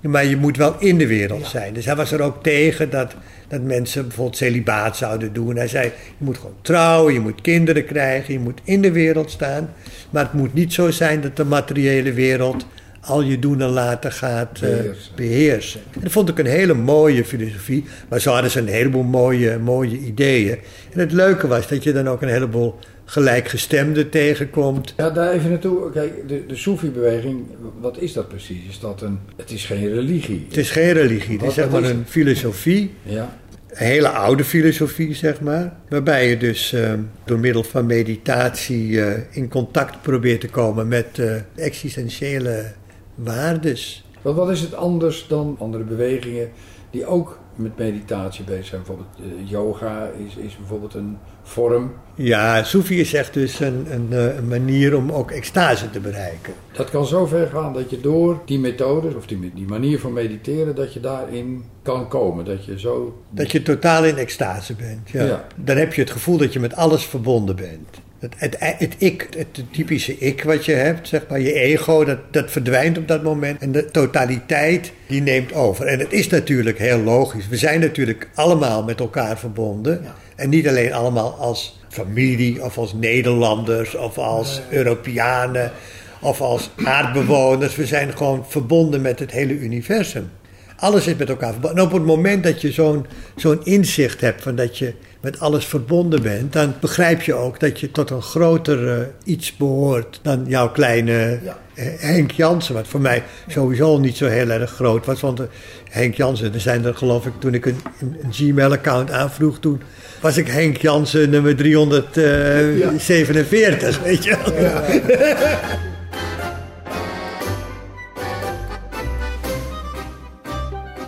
[0.00, 1.74] Maar je moet wel in de wereld zijn.
[1.74, 3.14] Dus hij was er ook tegen dat,
[3.48, 5.56] dat mensen bijvoorbeeld celibaat zouden doen.
[5.56, 9.30] Hij zei, je moet gewoon trouwen, je moet kinderen krijgen, je moet in de wereld
[9.30, 9.72] staan.
[10.10, 12.66] Maar het moet niet zo zijn dat de materiële wereld
[13.00, 15.14] al je doen en laten gaat uh, beheersen.
[15.16, 15.80] beheersen.
[15.94, 17.84] En dat vond ik een hele mooie filosofie.
[18.08, 20.58] Maar zo hadden ze een heleboel mooie, mooie ideeën.
[20.92, 24.94] En het leuke was dat je dan ook een heleboel gelijkgestemden tegenkomt.
[24.96, 25.90] Ja, daar even naartoe.
[25.90, 27.44] Kijk, de, de Soefi-beweging,
[27.80, 28.66] wat is dat precies?
[28.68, 30.44] Is dat een, het is geen religie.
[30.48, 32.94] Het is geen religie, het is zeg maar is een filosofie.
[33.02, 33.38] Ja.
[33.68, 35.76] Een hele oude filosofie, zeg maar.
[35.88, 36.92] Waarbij je dus uh,
[37.24, 42.72] door middel van meditatie uh, in contact probeert te komen met uh, existentiële
[43.14, 44.04] waardes.
[44.22, 46.50] Wat, wat is het anders dan andere bewegingen
[46.90, 48.82] die ook met meditatie bezig zijn?
[48.82, 51.92] Bijvoorbeeld yoga is, is bijvoorbeeld een vorm.
[52.16, 56.52] Ja, Soefi is echt dus een, een, een, manier om ook extase te bereiken.
[56.72, 60.12] Dat kan zo ver gaan dat je door die methode, of die, die manier van
[60.12, 62.44] mediteren, dat je daarin kan komen.
[62.44, 63.22] Dat je zo...
[63.30, 65.24] Dat je totaal in extase bent, ja.
[65.24, 65.44] ja.
[65.56, 68.02] Dan heb je het gevoel dat je met alles verbonden bent.
[68.18, 72.18] Het, het, het, ik, het typische ik wat je hebt, zeg maar, je ego, dat,
[72.30, 73.60] dat verdwijnt op dat moment.
[73.60, 75.86] En de totaliteit, die neemt over.
[75.86, 77.48] En het is natuurlijk heel logisch.
[77.48, 80.00] We zijn natuurlijk allemaal met elkaar verbonden.
[80.02, 80.14] Ja.
[80.36, 85.72] En niet alleen allemaal als familie of als Nederlanders of als Europeanen
[86.20, 87.76] of als aardbewoners.
[87.76, 90.30] We zijn gewoon verbonden met het hele universum.
[90.76, 91.78] Alles is met elkaar verbonden.
[91.78, 93.06] En op het moment dat je zo'n
[93.36, 97.80] zo'n inzicht hebt van dat je met alles verbonden bent, dan begrijp je ook dat
[97.80, 101.38] je tot een groter eh, iets behoort dan jouw kleine
[101.74, 102.74] eh, Henk Jansen.
[102.74, 105.20] Wat voor mij sowieso niet zo heel erg groot was.
[105.20, 105.46] Want eh,
[105.94, 109.80] Henk Jansen, er zijn er geloof ik, toen ik een, een, een Gmail-account aanvroeg, toen
[110.20, 114.38] was ik Henk Jansen nummer 347, weet je wel.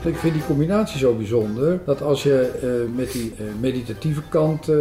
[0.05, 1.78] Ik vind die combinatie zo bijzonder.
[1.84, 4.74] Dat als je eh, met die eh, meditatieve kant eh,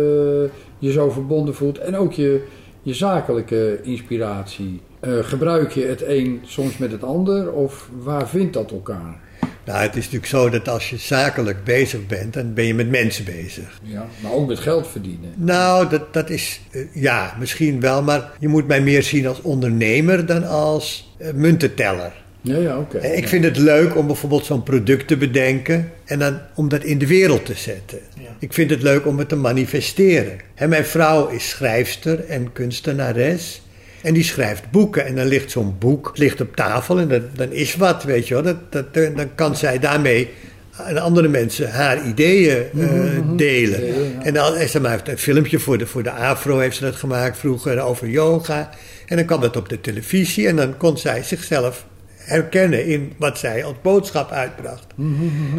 [0.79, 1.77] je zo verbonden voelt.
[1.77, 2.43] En ook je,
[2.81, 4.81] je zakelijke inspiratie.
[4.99, 7.51] eh, gebruik je het een soms met het ander?
[7.51, 9.19] Of waar vindt dat elkaar?
[9.65, 12.89] Nou, het is natuurlijk zo dat als je zakelijk bezig bent, dan ben je met
[12.89, 13.79] mensen bezig.
[13.83, 15.33] Ja, maar ook met geld verdienen.
[15.35, 19.41] Nou, dat, dat is, eh, ja, misschien wel, maar je moet mij meer zien als
[19.41, 22.11] ondernemer dan als eh, muntenteller.
[22.41, 22.97] Ja, ja, oké.
[22.97, 26.83] Eh, Ik vind het leuk om bijvoorbeeld zo'n product te bedenken en dan om dat
[26.83, 27.99] in de wereld te zetten.
[28.39, 30.37] Ik vind het leuk om het te manifesteren.
[30.67, 33.61] Mijn vrouw is schrijfster en kunstenares.
[34.05, 35.05] En die schrijft boeken.
[35.05, 38.33] En dan ligt zo'n boek ligt op tafel en dan, dan is wat, weet je
[38.33, 38.43] wel.
[38.43, 40.29] Dat, dat, dan kan zij daarmee
[40.71, 42.89] aan andere mensen haar ideeën eh,
[43.35, 43.81] delen.
[44.21, 46.83] En dan is ze maar heeft een filmpje voor de, voor de Afro heeft ze
[46.83, 48.69] dat gemaakt vroeger over yoga.
[49.07, 51.85] En dan kwam dat op de televisie en dan kon zij zichzelf
[52.15, 54.85] herkennen in wat zij als boodschap uitbracht.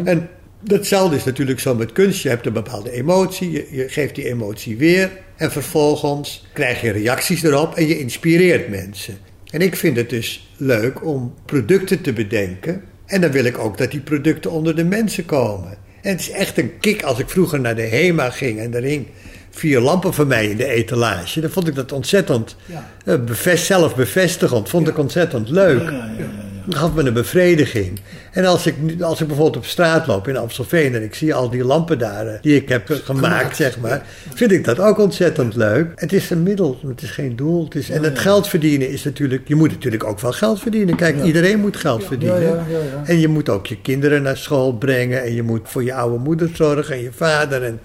[0.03, 0.29] En
[0.61, 2.21] datzelfde is natuurlijk zo met kunst.
[2.21, 6.91] Je hebt een bepaalde emotie, je, je geeft die emotie weer en vervolgens krijg je
[6.91, 9.17] reacties erop en je inspireert mensen.
[9.51, 13.77] En ik vind het dus leuk om producten te bedenken en dan wil ik ook
[13.77, 15.77] dat die producten onder de mensen komen.
[16.01, 18.83] En het is echt een kick als ik vroeger naar de HEMA ging en er
[18.83, 19.07] hing
[19.49, 21.41] vier lampen van mij in de etalage.
[21.41, 22.55] Dan vond ik dat ontzettend
[23.05, 25.85] eh, bevest, zelfbevestigend, vond ik ontzettend leuk.
[25.85, 27.99] Dat gaf me een bevrediging.
[28.31, 31.49] En als ik, als ik bijvoorbeeld op straat loop in Amstelveen en ik zie al
[31.49, 35.55] die lampen daar eh, die ik heb gemaakt, zeg maar, vind ik dat ook ontzettend
[35.55, 35.91] leuk.
[35.95, 37.63] Het is een middel, het is geen doel.
[37.63, 40.95] Het is, en het geld verdienen is natuurlijk, je moet natuurlijk ook wel geld verdienen.
[40.95, 42.65] Kijk, iedereen moet geld verdienen.
[43.05, 46.17] En je moet ook je kinderen naar school brengen en je moet voor je oude
[46.17, 47.63] moeder zorgen en je vader.
[47.63, 47.79] En,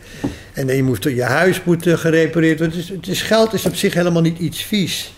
[0.52, 2.78] en je, moet, je huis moet eh, gerepareerd worden.
[2.78, 5.12] Het is, geld is op zich helemaal niet iets vies.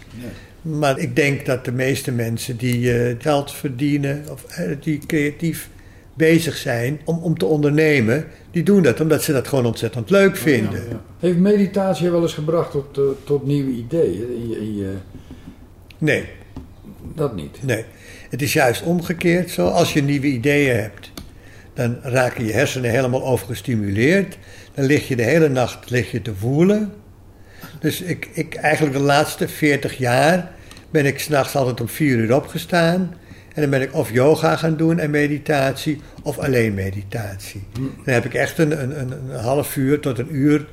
[0.65, 5.69] Maar ik denk dat de meeste mensen die eh, geld verdienen, of eh, die creatief
[6.15, 10.37] bezig zijn om, om te ondernemen, die doen dat omdat ze dat gewoon ontzettend leuk
[10.37, 10.83] vinden.
[11.19, 14.35] Heeft meditatie wel eens gebracht tot, eh, tot nieuwe ideeën?
[14.37, 14.93] In je, in je,
[15.99, 16.25] Nee,
[17.15, 17.59] dat niet.
[17.63, 17.85] nee.
[18.31, 19.69] Het is juist omgekeerd zo.
[19.69, 21.13] Als je nieuwe ideeën hebt,
[21.75, 24.39] dan raken je hersenen helemaal overgestimuleerd.
[24.75, 26.93] Dan lig je de hele nacht lig je te woelen.
[27.81, 30.54] Dus ik, ik eigenlijk de laatste 40 jaar
[30.95, 33.15] ben ik s'nachts altijd om 4 uur opgestaan.
[33.55, 37.63] En dan ben ik of yoga gaan doen en meditatie, of alleen meditatie.
[38.05, 40.67] Dan heb ik echt een, een, een, een half uur tot een uur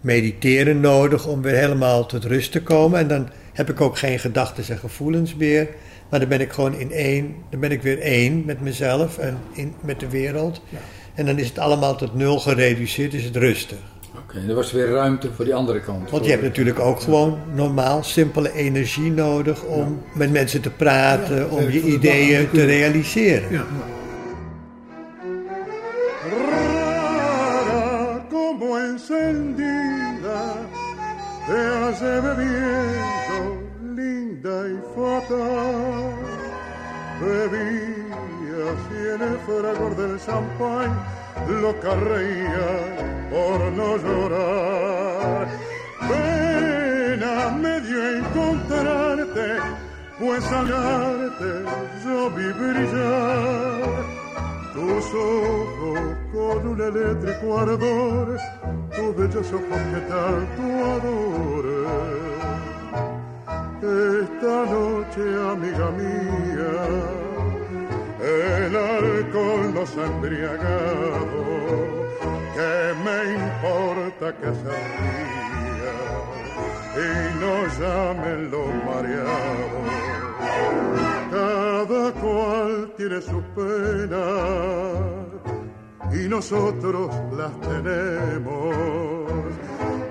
[0.00, 2.98] mediteren nodig om weer helemaal tot rust te komen.
[2.98, 5.68] En dan heb ik ook geen gedachten en gevoelens meer.
[6.08, 9.38] Maar dan ben ik gewoon in één, dan ben ik weer één met mezelf en
[9.52, 10.62] in, met de wereld.
[11.14, 13.91] En dan is het allemaal tot nul gereduceerd, is het rustig.
[14.18, 16.10] Oké, er was weer ruimte voor die andere kant.
[16.10, 21.50] Want je hebt natuurlijk ook gewoon normaal simpele energie nodig om met mensen te praten,
[21.50, 23.52] om je ideeën te realiseren.
[23.52, 23.64] Ja.
[26.50, 30.54] rara como encendida,
[31.46, 33.62] te hace bebiendo,
[33.94, 36.14] linda y fatal.
[37.20, 40.90] Bebía así en el fragor del champán,
[41.48, 42.70] loca reía
[43.30, 45.48] por no llorar.
[46.08, 49.46] Pena me dio encontrarte,
[50.18, 50.68] pues al
[52.04, 54.22] yo vi brillar.
[54.74, 56.00] Tus ojos
[56.32, 58.38] con un eléctrico ardor,
[58.94, 60.62] tus bellos ojos que tanto
[60.94, 61.82] adoré.
[63.82, 65.22] Esta noche,
[65.52, 67.31] amiga mía,
[68.22, 71.62] el alcohol nos ha embriagado.
[72.54, 74.76] ¿Qué me importa que se
[76.94, 77.04] y
[77.40, 79.82] nos llamen los mareados?
[81.30, 84.26] Cada cual tiene su pena
[86.12, 88.76] y nosotros las tenemos.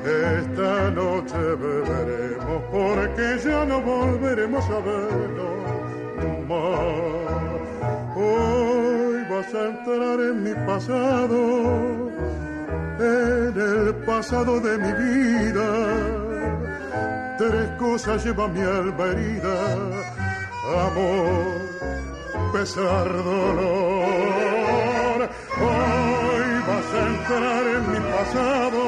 [0.03, 5.61] Esta noche beberemos porque ya no volveremos a vernos
[6.49, 7.50] más.
[8.31, 11.39] Hoy vas a entrar en mi pasado,
[12.99, 15.67] en el pasado de mi vida.
[17.37, 19.57] Tres cosas lleva mi alma herida,
[20.87, 21.61] amor,
[22.53, 25.19] pesar, dolor.
[25.69, 28.81] Hoy vas a entrar en mi pasado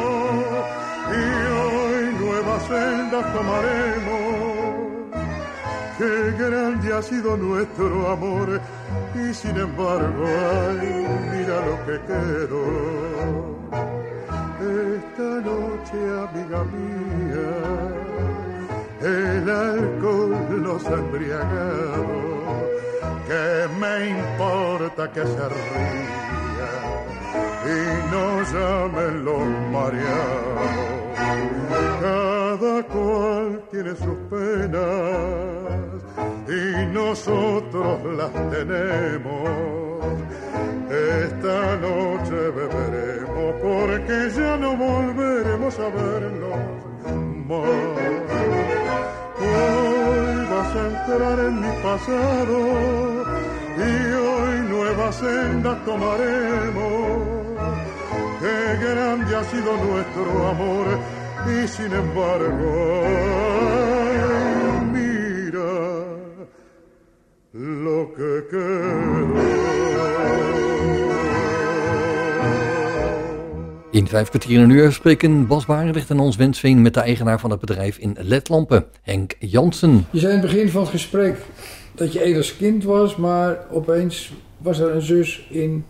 [1.20, 1.24] y
[1.60, 4.43] hoy nuevas sendas tomaremos.
[6.04, 8.60] Grande ha sido nuestro amor
[9.16, 12.66] y sin embargo, ay, mira lo que quedó.
[14.60, 15.98] Esta noche,
[16.28, 17.50] amiga mía,
[19.02, 22.34] el alcohol los ha embriagado.
[23.26, 26.72] ¿Qué me importa que se ría
[27.66, 27.78] y
[28.12, 30.74] no llamen los mareados?
[32.02, 35.63] Cada cual tiene sus penas
[36.54, 39.50] y nosotros las tenemos.
[40.90, 46.60] Esta noche beberemos porque ya no volveremos a vernos
[47.48, 47.70] más.
[49.40, 52.58] Hoy vas a entrar en mi pasado
[53.78, 57.34] y hoy nuevas sendas tomaremos.
[58.40, 60.86] Qué grande ha sido nuestro amor
[61.48, 63.04] y sin embargo,
[67.54, 69.42] lo que quedó.
[73.92, 77.52] In vijf kwartier een uur spreken Bas Barendrecht en ons Wensveen met de eigenaar van
[77.52, 80.06] het bedrijf in ledlampen, Henk Jansen.
[80.10, 81.38] Je zei in het begin van het gesprek
[81.96, 85.86] dat je edels kind was, maar opeens was er een zus in,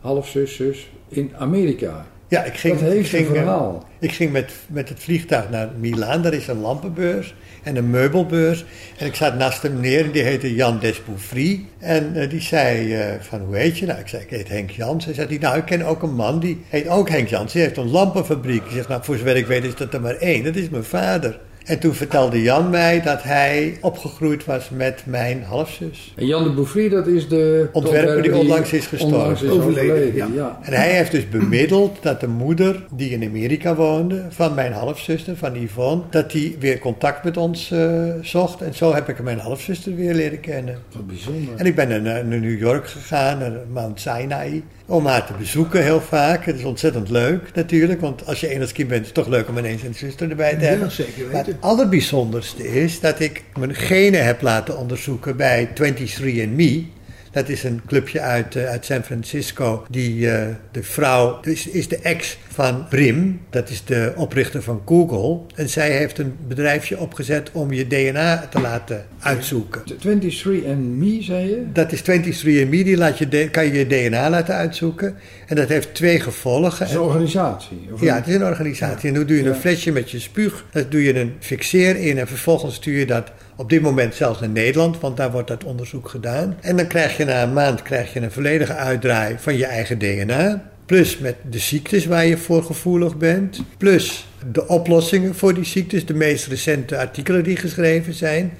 [0.00, 2.06] half zus, in Amerika.
[2.28, 3.84] Ja, ik ging, Dat heeft ik ging, een eh, verhaal.
[3.98, 6.22] Ik ging met, met het vliegtuig naar Milaan.
[6.22, 7.34] Daar is een lampenbeurs
[7.68, 8.64] en een meubelbeurs.
[8.96, 11.64] En ik zat naast een meneer en die heette Jan Desbouvry.
[11.78, 13.86] En eh, die zei eh, van, hoe heet je?
[13.86, 15.04] Nou, ik zei, ik heet Henk Jans.
[15.04, 17.52] Hij zei, nou, ik ken ook een man die heet ook Henk Jans.
[17.52, 18.64] Die heeft een lampenfabriek.
[18.64, 20.44] Ik nou, voor zover ik weet is dat er maar één.
[20.44, 21.40] Dat is mijn vader.
[21.68, 26.12] En toen vertelde Jan mij dat hij opgegroeid was met mijn halfzus.
[26.16, 29.18] En Jan de Bouffry, dat is de Ontwerper die onlangs is gestorven.
[29.18, 30.28] onlangs is Overleden, overleden, ja.
[30.34, 30.58] ja.
[30.62, 35.36] En hij heeft dus bemiddeld dat de moeder, die in Amerika woonde, van mijn halfzuster,
[35.36, 38.62] van Yvonne, dat die weer contact met ons eh, zocht.
[38.62, 40.78] En zo heb ik mijn halfzuster weer leren kennen.
[40.92, 41.54] Wat bijzonder.
[41.56, 45.82] En ik ben naar, naar New York gegaan, naar Mount Sinai, om haar te bezoeken
[45.82, 46.44] heel vaak.
[46.44, 49.48] Het is ontzettend leuk natuurlijk, want als je Engels kind bent, is het toch leuk
[49.48, 50.90] om ineens een zuster erbij te Ja, hebben.
[51.32, 56.97] Maar het allerbijzonderste is dat ik mijn genen heb laten onderzoeken bij 23andMe.
[57.30, 59.86] Dat is een clubje uit, eh, uit San Francisco.
[59.90, 63.40] Die eh, de vrouw is, is de ex van Brim.
[63.50, 65.40] Dat is de oprichter van Google.
[65.54, 69.82] En zij heeft een bedrijfje opgezet om je DNA te laten uitzoeken.
[69.98, 71.62] 23 and Me, zei je?
[71.72, 72.68] Dat is 23andMe.
[72.68, 75.16] Die laat je kan je je DNA laten uitzoeken.
[75.46, 76.78] En dat heeft twee gevolgen.
[76.78, 77.88] Dat is een organisatie.
[77.92, 79.08] of Ja, het is een organisatie.
[79.08, 80.64] En dan doe je een flesje met je spuug.
[80.72, 82.18] Daar doe je een fixeer in.
[82.18, 85.00] En vervolgens stuur je dat op dit moment zelfs naar Nederland.
[85.00, 86.56] Want daar wordt dat onderzoek gedaan.
[86.60, 89.98] En dan krijg je na een maand krijg je een volledige uitdraai van je eigen
[89.98, 90.70] DNA.
[90.86, 93.62] Plus met de ziektes waar je voor gevoelig bent.
[93.76, 96.06] Plus de oplossingen voor die ziektes.
[96.06, 98.52] De meest recente artikelen die geschreven zijn.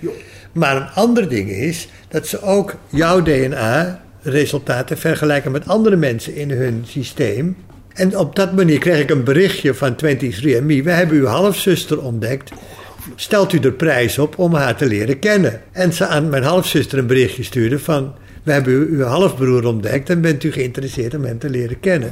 [0.53, 6.35] Maar een ander ding is dat ze ook jouw DNA resultaten vergelijken met andere mensen
[6.35, 7.57] in hun systeem.
[7.95, 10.83] En op dat manier kreeg ik een berichtje van 23andMe.
[10.83, 12.53] We hebben uw halfzuster ontdekt.
[13.21, 15.61] Stelt u er prijs op om haar te leren kennen?
[15.73, 18.15] En ze aan mijn halfzuster een berichtje stuurde van...
[18.43, 22.11] We hebben uw, halfbroer ontdekt en bent u geïnteresseerd om hem te leren kennen?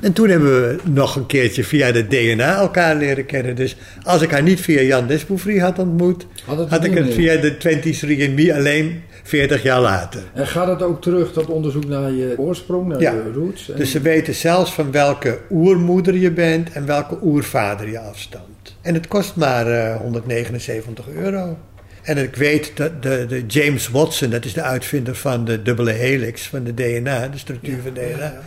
[0.00, 3.56] En toen hebben we nog een keertje via de DNA elkaar leren kennen.
[3.56, 6.26] Dus als ik haar niet via Jan Desbouvry had ontmoet,
[6.68, 10.22] Had ik het via de 23andMe alleen 40 jaar later.
[10.34, 13.12] En gaat het ook terug, dat onderzoek naar je oorsprong, naar Ja.
[13.12, 13.70] je roots?
[13.70, 18.51] En- Dus ze weten zelfs van welke oermoeder je bent en welke oervader je afstamt.
[18.82, 21.56] En het kost maar eh, 179 euro.
[22.02, 25.90] En ik weet dat de, de James Watson, dat is de uitvinder van de dubbele
[25.92, 28.40] helix, van de DNA, de structuur van DNA.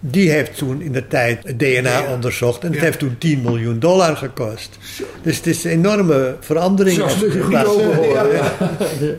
[0.00, 3.78] Die heeft toen in de tijd het DNA onderzocht en het heeft toen 10 miljoen
[3.78, 4.78] dollar gekost.
[5.22, 6.96] Dus het is een enorme verandering.
[6.96, 7.72] Zo, heeft stuk geplaatst.
[7.72, 8.32] goedkoper hoor.
[8.32, 8.52] Ja.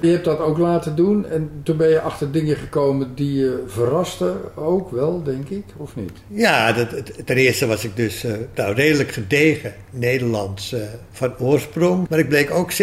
[0.02, 3.64] Je hebt dat ook laten doen en toen ben je achter dingen gekomen die je
[3.68, 6.12] verrasten ook wel, denk ik, of niet?
[6.28, 10.82] Ja, dat, het- ten eerste was ik dus eh, nou, redelijk gedegen Nederlands eh,
[11.12, 12.10] van oorsprong.
[12.10, 12.76] Maar ik bleek ook 7%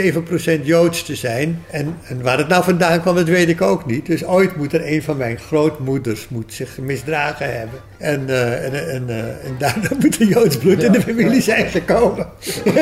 [0.62, 1.62] Joods te zijn.
[1.70, 4.06] En, en waar het nou vandaan kwam, dat weet ik ook niet.
[4.06, 7.78] Dus ooit moet er een van mijn grootmoeders moet zich misdragen hebben.
[7.98, 11.66] En, eh, en, en, eh, en daarna moet er Joods bloed in de familie zijn
[11.66, 12.26] gekomen.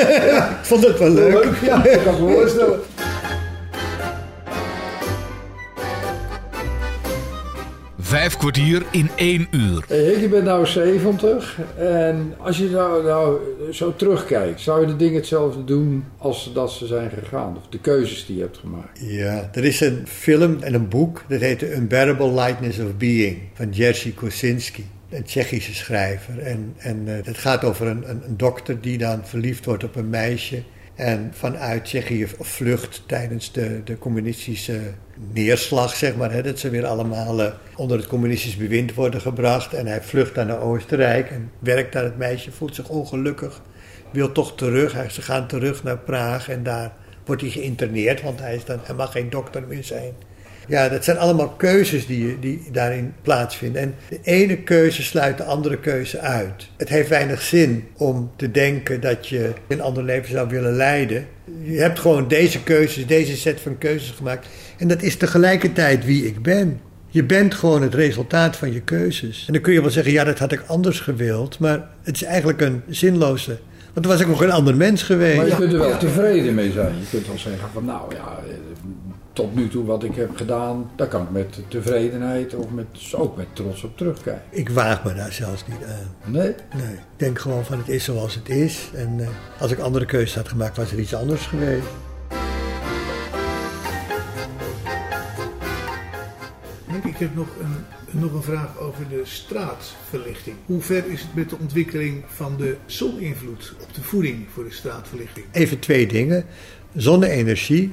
[0.60, 1.48] ik vond het wel leuk.
[1.62, 2.80] Ja, ik kan me voorstellen.
[8.04, 9.84] Vijf kwartier in één uur.
[10.20, 13.38] Je bent nou 70 en als je nou, nou
[13.72, 17.56] zo terugkijkt, zou je de dingen hetzelfde doen als dat ze zijn gegaan?
[17.56, 19.00] Of de keuzes die je hebt gemaakt?
[19.00, 23.38] Ja, er is een film en een boek, dat heet The Unbearable Lightness of Being
[23.54, 24.84] van Jerzy Kosinski.
[25.10, 26.38] Een Tsjechische schrijver.
[26.38, 29.96] En, en uh, het gaat over een, een, een dokter die dan verliefd wordt op
[29.96, 30.62] een meisje.
[30.94, 34.80] En vanuit Tsjechië vlucht tijdens de, de communistische
[35.32, 36.32] neerslag, zeg maar.
[36.32, 39.74] Hè, dat ze weer allemaal uh, onder het communistisch bewind worden gebracht.
[39.74, 42.04] En hij vlucht naar Oostenrijk en werkt daar.
[42.04, 43.62] Het meisje voelt zich ongelukkig,
[44.10, 45.12] wil toch terug.
[45.12, 46.92] Ze gaan terug naar Praag en daar
[47.24, 50.12] wordt hij geïnterneerd, want hij, is dan, hij mag geen dokter meer zijn.
[50.68, 53.82] Ja, dat zijn allemaal keuzes die, die daarin plaatsvinden.
[53.82, 56.68] En de ene keuze sluit de andere keuze uit.
[56.76, 61.26] Het heeft weinig zin om te denken dat je een ander leven zou willen leiden.
[61.62, 64.46] Je hebt gewoon deze keuzes, deze set van keuzes gemaakt.
[64.78, 66.80] En dat is tegelijkertijd wie ik ben.
[67.08, 69.44] Je bent gewoon het resultaat van je keuzes.
[69.46, 71.58] En dan kun je wel zeggen, ja, dat had ik anders gewild.
[71.58, 73.58] Maar het is eigenlijk een zinloze
[73.94, 75.36] want dan was ik nog een ander mens geweest.
[75.36, 76.94] Maar je kunt er wel tevreden mee zijn.
[76.98, 78.38] Je kunt wel zeggen van nou ja,
[79.34, 83.36] tot nu toe wat ik heb gedaan, daar kan ik met tevredenheid of met, ook
[83.36, 84.42] met trots op terugkijken.
[84.50, 86.32] Ik waag me daar zelfs niet aan.
[86.32, 86.54] Nee?
[86.74, 86.92] Nee.
[86.92, 88.90] Ik denk gewoon van het is zoals het is.
[88.94, 89.28] En uh,
[89.58, 91.86] als ik andere keuzes had gemaakt, was er iets anders geweest.
[97.14, 100.56] Ik heb nog een, nog een vraag over de straatverlichting.
[100.66, 104.72] Hoe ver is het met de ontwikkeling van de zoninvloed op de voeding voor de
[104.72, 105.46] straatverlichting?
[105.52, 106.44] Even twee dingen.
[106.94, 107.92] Zonne-energie,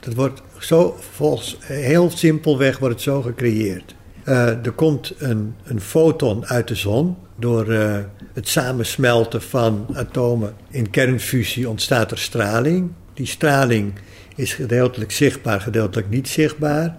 [0.00, 3.94] dat wordt zo, volgens, heel simpelweg wordt het zo gecreëerd.
[4.24, 7.16] Uh, er komt een, een foton uit de zon.
[7.36, 7.96] Door uh,
[8.32, 12.90] het samensmelten van atomen in kernfusie ontstaat er straling.
[13.14, 13.92] Die straling
[14.36, 16.96] is gedeeltelijk zichtbaar, gedeeltelijk niet zichtbaar.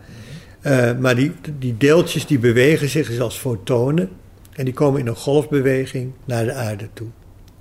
[0.61, 4.09] Uh, maar die, die deeltjes die bewegen zich als fotonen.
[4.53, 7.07] En die komen in een golfbeweging naar de aarde toe.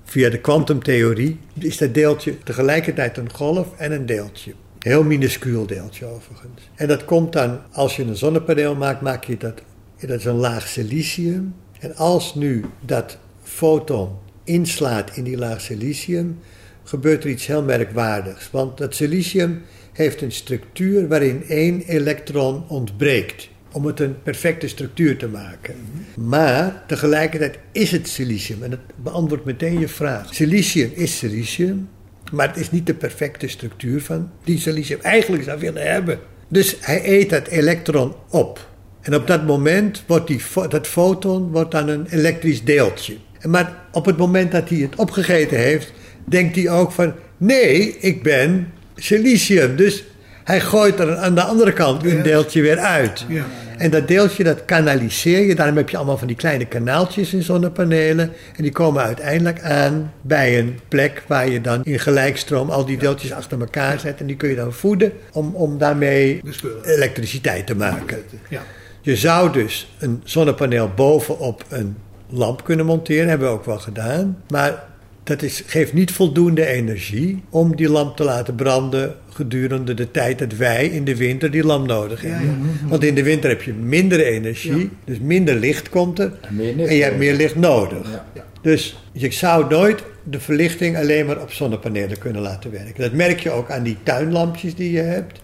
[0.04, 4.52] Via de kwantumtheorie is dat deeltje tegelijkertijd een golf en een deeltje.
[4.78, 6.70] Heel minuscuul deeltje overigens.
[6.74, 9.62] En dat komt dan, als je een zonnepaneel maakt, maak je dat,
[10.00, 11.54] dat is een laag silicium.
[11.80, 14.10] En als nu dat foton
[14.44, 16.38] inslaat in die laag silicium,
[16.84, 18.50] gebeurt er iets heel merkwaardigs.
[18.50, 19.62] Want dat silicium
[19.92, 23.48] heeft een structuur waarin één elektron ontbreekt.
[23.72, 25.74] Om het een perfecte structuur te maken.
[26.16, 28.62] Maar tegelijkertijd is het silicium.
[28.62, 30.34] En dat beantwoordt meteen je vraag.
[30.34, 31.88] Silicium is silicium.
[32.32, 36.18] Maar het is niet de perfecte structuur van die silicium eigenlijk zou willen hebben.
[36.48, 38.66] Dus hij eet dat elektron op.
[39.00, 43.16] En op dat moment wordt die, dat foton wordt dan een elektrisch deeltje.
[43.42, 45.92] Maar op het moment dat hij het opgegeten heeft,
[46.24, 47.14] denkt hij ook van...
[47.36, 49.76] Nee, ik ben silicium.
[49.76, 50.04] Dus
[50.44, 53.24] hij gooit er aan de andere kant een deeltje weer uit.
[53.28, 53.46] Ja.
[53.78, 55.54] En dat deeltje dat kanaliseer je.
[55.54, 58.32] Daarom heb je allemaal van die kleine kanaaltjes in zonnepanelen.
[58.56, 62.98] En die komen uiteindelijk aan bij een plek waar je dan in gelijkstroom al die
[62.98, 64.20] deeltjes achter elkaar zet.
[64.20, 66.40] En die kun je dan voeden om, om daarmee
[66.84, 68.18] elektriciteit te maken.
[68.48, 68.62] Ja.
[69.00, 71.96] Je zou dus een zonnepaneel bovenop een
[72.28, 73.28] lamp kunnen monteren.
[73.28, 74.42] Hebben we ook wel gedaan.
[74.48, 74.84] Maar
[75.28, 80.38] dat is, geeft niet voldoende energie om die lamp te laten branden gedurende de tijd
[80.38, 82.46] dat wij in de winter die lamp nodig hebben.
[82.46, 82.88] Ja, ja.
[82.88, 84.88] Want in de winter heb je minder energie, Ja.
[85.04, 88.10] dus minder licht komt er En meer en licht je hebt meer licht nodig.
[88.34, 88.44] Ja.
[88.62, 93.02] Dus je zou nooit de verlichting alleen maar op zonnepanelen kunnen laten werken.
[93.02, 95.40] Dat merk je ook aan die tuinlampjes die je hebt.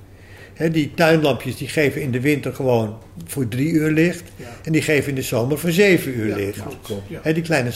[0.70, 4.22] Die tuinlampjes die geven in de winter gewoon voor drie uur licht.
[4.36, 4.46] Ja.
[4.62, 6.62] En die geven in de zomer voor zeven uur Ja, licht.
[7.06, 7.32] Ja.
[7.32, 7.70] Die kleine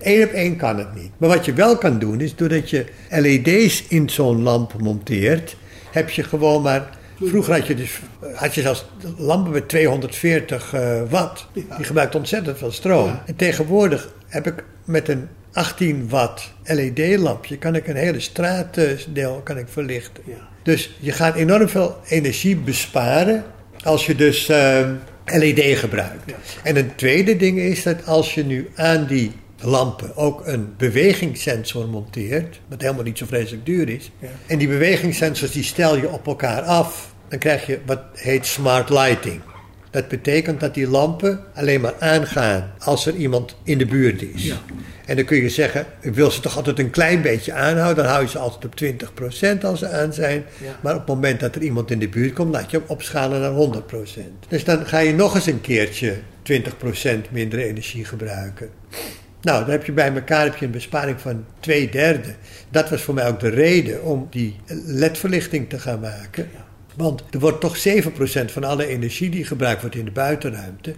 [0.00, 1.10] Eén op één kan het niet.
[1.16, 5.56] Maar wat je wel kan doen is doordat je LED's in zo'n lamp monteert,
[5.90, 6.98] heb je gewoon maar.
[7.22, 7.98] Vroeger had je dus
[8.34, 11.46] had je zelfs lampen met 240 eh, watt.
[11.52, 13.18] Die gebruikt ontzettend veel stroom.
[13.26, 19.58] En tegenwoordig heb ik met een 18 watt LED-lampje kan ik een hele straatdeel kan
[19.58, 20.22] ik verlichten.
[20.26, 20.52] Ja.
[20.64, 23.44] Dus je gaat enorm veel energie besparen
[23.82, 24.88] als je dus eh,
[25.24, 26.22] LED gebruikt.
[26.26, 26.34] Ja.
[26.62, 31.88] En een tweede ding is dat als je nu aan die lampen ook een bewegingssensor
[31.88, 34.28] monteert, wat helemaal niet zo vreselijk duur is, Ja.
[34.46, 38.88] en die bewegingssensors die stel je op elkaar af, dan krijg je wat heet smart
[38.88, 39.40] lighting.
[39.94, 44.44] Dat betekent dat die lampen alleen maar aangaan als er iemand in de buurt is.
[44.44, 44.56] Ja.
[45.06, 48.04] En dan kun je zeggen, ik wil ze toch altijd een klein beetje aanhouden.
[48.04, 48.74] Dan hou je ze altijd op
[49.60, 50.44] 20% als ze aan zijn.
[50.62, 50.78] Ja.
[50.80, 53.40] Maar op het moment dat er iemand in de buurt komt, laat je hem opschalen
[53.40, 54.20] naar 100%.
[54.48, 58.68] Dus dan ga je nog eens een keertje 20% minder energie gebruiken.
[59.40, 62.34] Nou, dan heb je bij elkaar heb je een besparing van twee derde.
[62.70, 66.48] Dat was voor mij ook de reden om die LED-verlichting te gaan maken.
[66.96, 70.94] Want er wordt toch 7% van alle energie die gebruikt wordt in de buitenruimte,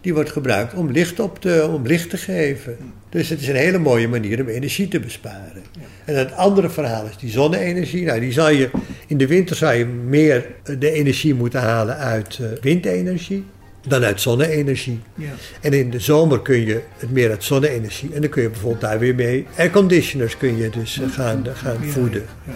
[0.00, 2.76] die wordt gebruikt om licht, op te, om licht te geven.
[3.08, 5.62] Dus het is een hele mooie manier om energie te besparen.
[6.04, 8.04] En het andere verhaal is die zonne-energie.
[8.04, 8.70] Nou, die zal je,
[9.06, 10.46] in de winter zou je meer
[10.78, 13.44] de energie moeten halen uit uh, windenergie
[13.86, 15.00] dan uit zonne-energie.
[15.14, 15.30] Ja.
[15.60, 18.10] En in de zomer kun je het meer uit zonne-energie.
[18.14, 21.76] En dan kun je bijvoorbeeld daar weer mee airconditioners kun je dus eh, gaan, gaan
[21.82, 22.24] Ja, voeden.
[22.46, 22.52] ja.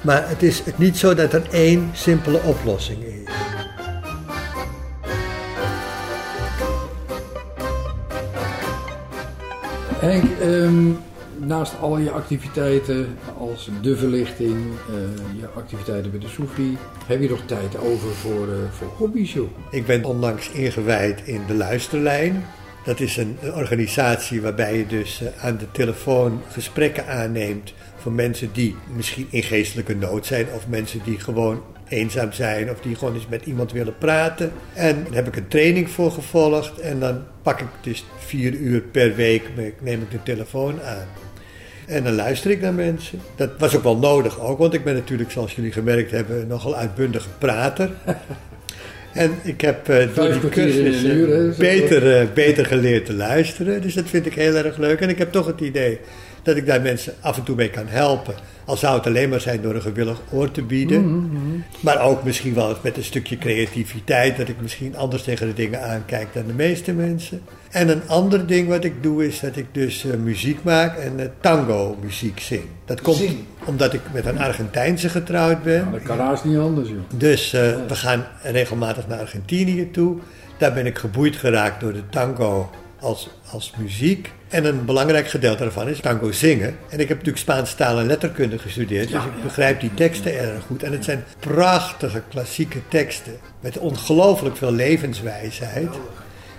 [0.00, 3.20] Maar het is niet zo dat er één simpele oplossing is.
[10.00, 10.92] Henk, ehm,
[11.38, 16.76] naast al je activiteiten als de verlichting, eh, je activiteiten bij de Soefie,
[17.06, 19.48] heb je nog tijd over voor, eh, voor hobby's joh?
[19.70, 22.44] Ik ben onlangs ingewijd in de Luisterlijn.
[22.84, 28.12] Dat is een, een organisatie waarbij je dus eh, aan de telefoon gesprekken aanneemt voor
[28.12, 32.94] mensen die misschien in geestelijke nood zijn of mensen die gewoon eenzaam zijn of die
[32.94, 34.52] gewoon eens met iemand willen praten.
[34.74, 38.80] En daar heb ik een training voor gevolgd en dan pak ik dus vier uur
[38.80, 39.42] per week,
[39.80, 41.06] neem ik de telefoon aan.
[41.86, 43.20] En dan luister ik naar mensen.
[43.36, 46.76] Dat was ook wel nodig ook, want ik ben natuurlijk, zoals jullie gemerkt hebben, nogal
[46.76, 47.90] uitbundige prater.
[49.12, 53.82] En ik heb eh, door die cursus uur, beter, eh, beter geleerd te luisteren.
[53.82, 55.00] Dus dat vind ik heel erg leuk.
[55.00, 55.98] En ik heb toch het idee
[56.42, 58.34] dat ik daar mensen af en toe mee kan helpen.
[58.64, 61.04] Al zou het alleen maar zijn door een gewillig oor te bieden.
[61.06, 61.38] Mhm,
[61.80, 64.36] Maar ook misschien wel eens met een stukje creativiteit.
[64.36, 67.40] Dat ik misschien anders tegen de dingen aankijk dan de meeste mensen.
[67.70, 71.20] En een ander ding wat ik doe is dat ik dus eh, muziek maak en
[71.20, 72.62] eh, tango muziek zing.
[72.84, 73.36] Dat komt Zing.
[73.64, 75.80] omdat ik met een Argentijnse getrouwd ben.
[75.80, 76.98] Nou, dat kan haast niet anders joh.
[77.16, 80.16] Dus eh, we gaan regelmatig naar Argentinië toe.
[80.58, 82.70] Daar ben ik geboeid geraakt door de tango
[83.00, 84.32] als, als muziek.
[84.48, 86.76] En een belangrijk gedeelte daarvan is tango zingen.
[86.88, 89.08] En ik heb natuurlijk Spaans taal en letterkunde gestudeerd.
[89.08, 90.82] Dus ik begrijp die teksten erg goed.
[90.82, 93.32] En het zijn prachtige klassieke teksten.
[93.60, 95.88] Met ongelooflijk veel levenswijsheid.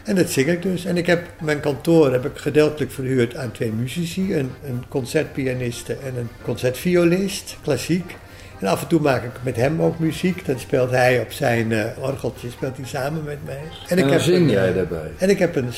[0.03, 0.85] En dat zing ik dus.
[0.85, 4.35] En ik heb mijn kantoor heb ik gedeeltelijk verhuurd aan twee muzici.
[4.35, 8.15] Een, een concertpianiste en een concertviolist, klassiek.
[8.61, 10.45] En af en toe maak ik met hem ook muziek.
[10.45, 13.61] Dan speelt hij op zijn eh, orgeltje, speelt hij samen met mij.
[13.87, 15.11] En dan zing een, jij eh, daarbij.
[15.17, 15.69] En ik heb een,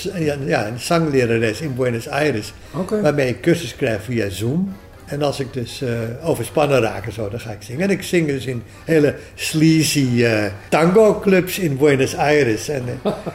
[0.46, 2.54] ja, een zanglerares in Buenos Aires.
[3.02, 4.76] Waarmee ik cursus krijg via Zoom.
[5.06, 5.90] En als ik dus eh,
[6.24, 7.82] overspannen raak en zo, dan ga ik zingen.
[7.82, 12.70] En ik zing dus in hele sleazy eh, tango clubs in Buenos Aires.
[12.70, 12.84] En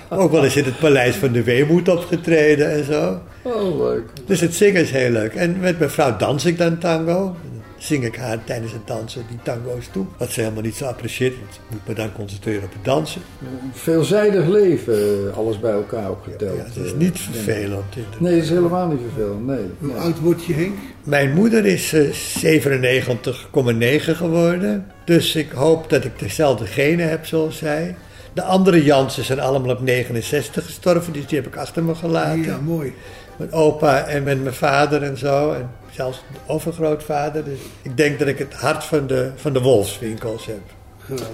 [0.08, 3.20] ook wel eens in het Paleis van de Weemoed opgetreden en zo.
[3.42, 4.04] Oh, leuk.
[4.26, 5.34] Dus het zingen is heel leuk.
[5.34, 7.36] En met mijn vrouw dans ik dan tango.
[7.78, 10.06] Zing ik haar tijdens het dansen die tango's toe.
[10.16, 11.34] Wat ze helemaal niet zo apprecieert.
[11.40, 13.20] Want ik moet me dan concentreren op het dansen.
[13.40, 16.56] Een veelzijdig leven, eh, alles bij elkaar opgeteld.
[16.56, 17.84] Ja, het is eh, niet vervelend.
[18.18, 19.64] Nee, het is helemaal niet vervelend, nee.
[19.78, 20.78] Hoe oud word je, Henk?
[21.02, 24.86] Mijn moeder is eh, 97,9 geworden.
[25.04, 27.96] Dus ik hoop dat ik dezelfde genen heb zoals zij.
[28.32, 32.42] De andere Jansen zijn allemaal op 69 gestorven, dus die heb ik achter me gelaten.
[32.42, 32.94] Ja, mooi.
[33.36, 35.52] Mijn opa en met mijn vader en zo.
[35.52, 37.44] En zelfs de overgrootvader.
[37.44, 40.60] Dus ik denk dat ik het hart van de, van de wolfswinkels heb.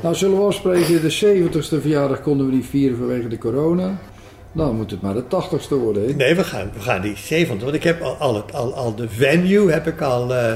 [0.03, 3.99] Nou, zullen we afspreken, de 70ste verjaardag konden we niet vieren vanwege de corona.
[4.55, 6.15] Dan moet het maar de 80ste worden, hè?
[6.15, 7.63] Nee, we gaan, we gaan die 70.
[7.63, 10.53] Want ik heb al, al, het, al, al de venue heb ik al eh,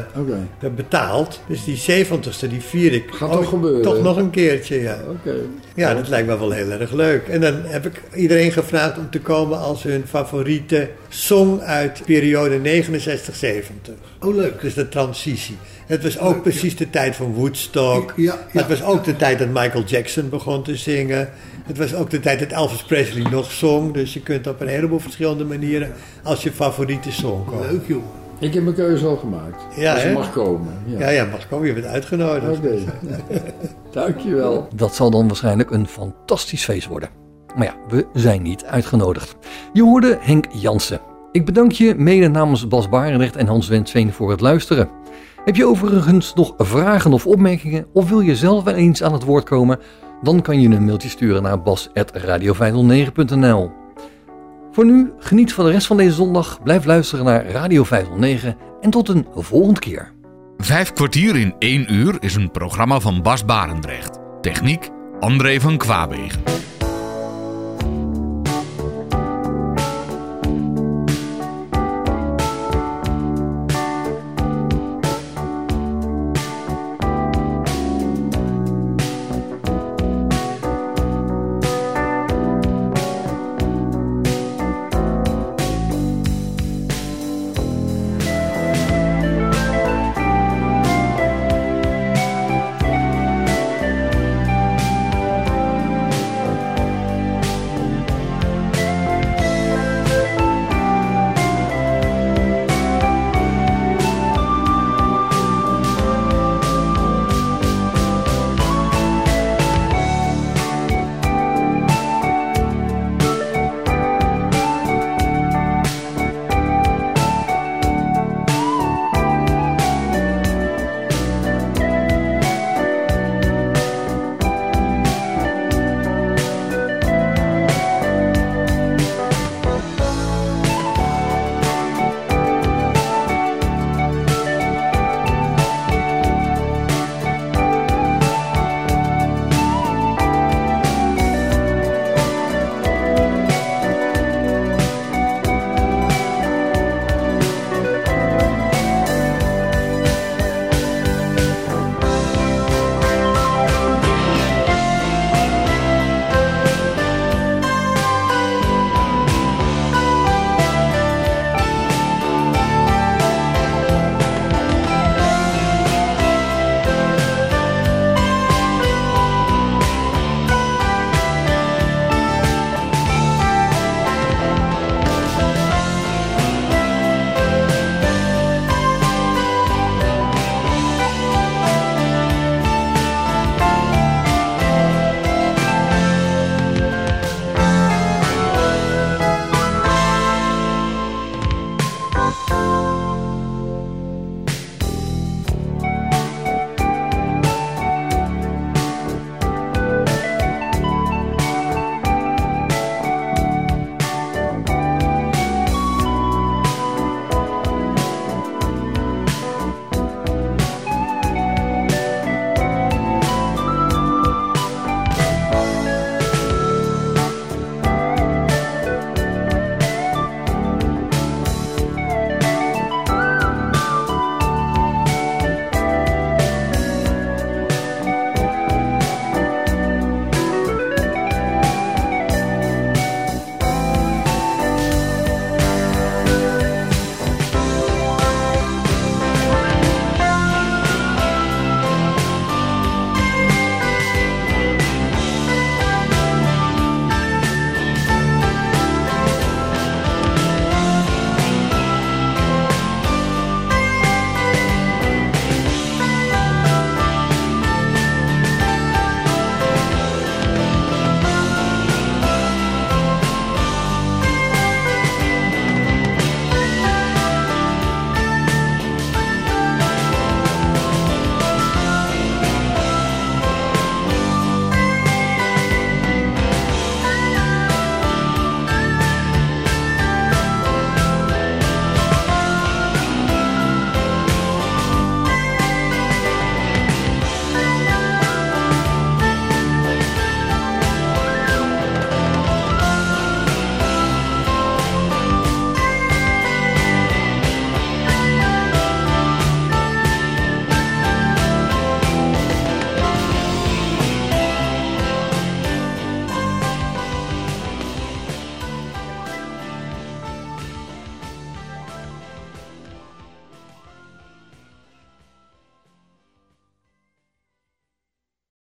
[0.77, 1.41] betaald.
[1.47, 3.83] Dus die 70ste die vier ik Gaat toch gebeuren?
[3.83, 4.81] toch nog een keertje.
[4.83, 4.99] Ja.
[5.09, 5.35] Oké.
[5.75, 7.29] Ja, dat lijkt me wel heel erg leuk.
[7.29, 12.83] En dan heb ik iedereen gevraagd om te komen als hun favoriete song uit periode
[12.83, 12.91] 69-70.
[14.21, 14.61] Oh, leuk.
[14.61, 15.57] Dus de transitie.
[15.87, 18.13] Het was ook Leuk, precies de tijd van Woodstock.
[18.17, 21.29] Ja, het was ook de tijd dat Michael Jackson begon te zingen.
[21.69, 23.93] Het was ook de tijd dat Elvis Presley nog zong.
[23.95, 25.93] Dus je kunt op een heleboel verschillende manieren
[26.23, 27.67] als je favoriete song komen.
[27.71, 28.09] Leuk, jongen.
[28.39, 29.77] Ik heb mijn keuze al gemaakt.
[29.77, 30.15] Ja, Als je hè?
[30.15, 30.73] mag komen.
[30.87, 30.99] Ja.
[30.99, 31.67] Ja, ja, mag komen.
[31.67, 32.59] Je bent uitgenodigd.
[32.59, 32.79] Oké.
[33.93, 34.69] Dankjewel.
[34.75, 37.09] Dat zal dan waarschijnlijk een fantastisch feest worden.
[37.57, 39.37] Maar ja, we zijn niet uitgenodigd.
[39.73, 41.01] Je hoorde Henk Jansen.
[41.33, 44.89] Ik bedank je mede namens Bas Barendrecht en Hans Wensveen voor het luisteren.
[45.45, 49.25] Heb je overigens nog vragen of opmerkingen of wil je zelf wel eens aan het
[49.25, 49.79] woord komen?
[50.23, 53.71] Dan kan je een mailtje sturen naar bas.radio509.nl
[54.73, 58.91] Voor nu, geniet van de rest van deze zondag, blijf luisteren naar Radio 509 en
[58.91, 60.13] tot een volgende keer.
[60.57, 64.19] Vijf kwartier in één uur is een programma van Bas Barendrecht.
[64.41, 64.91] Techniek
[65.21, 66.43] André van Kwaabegen.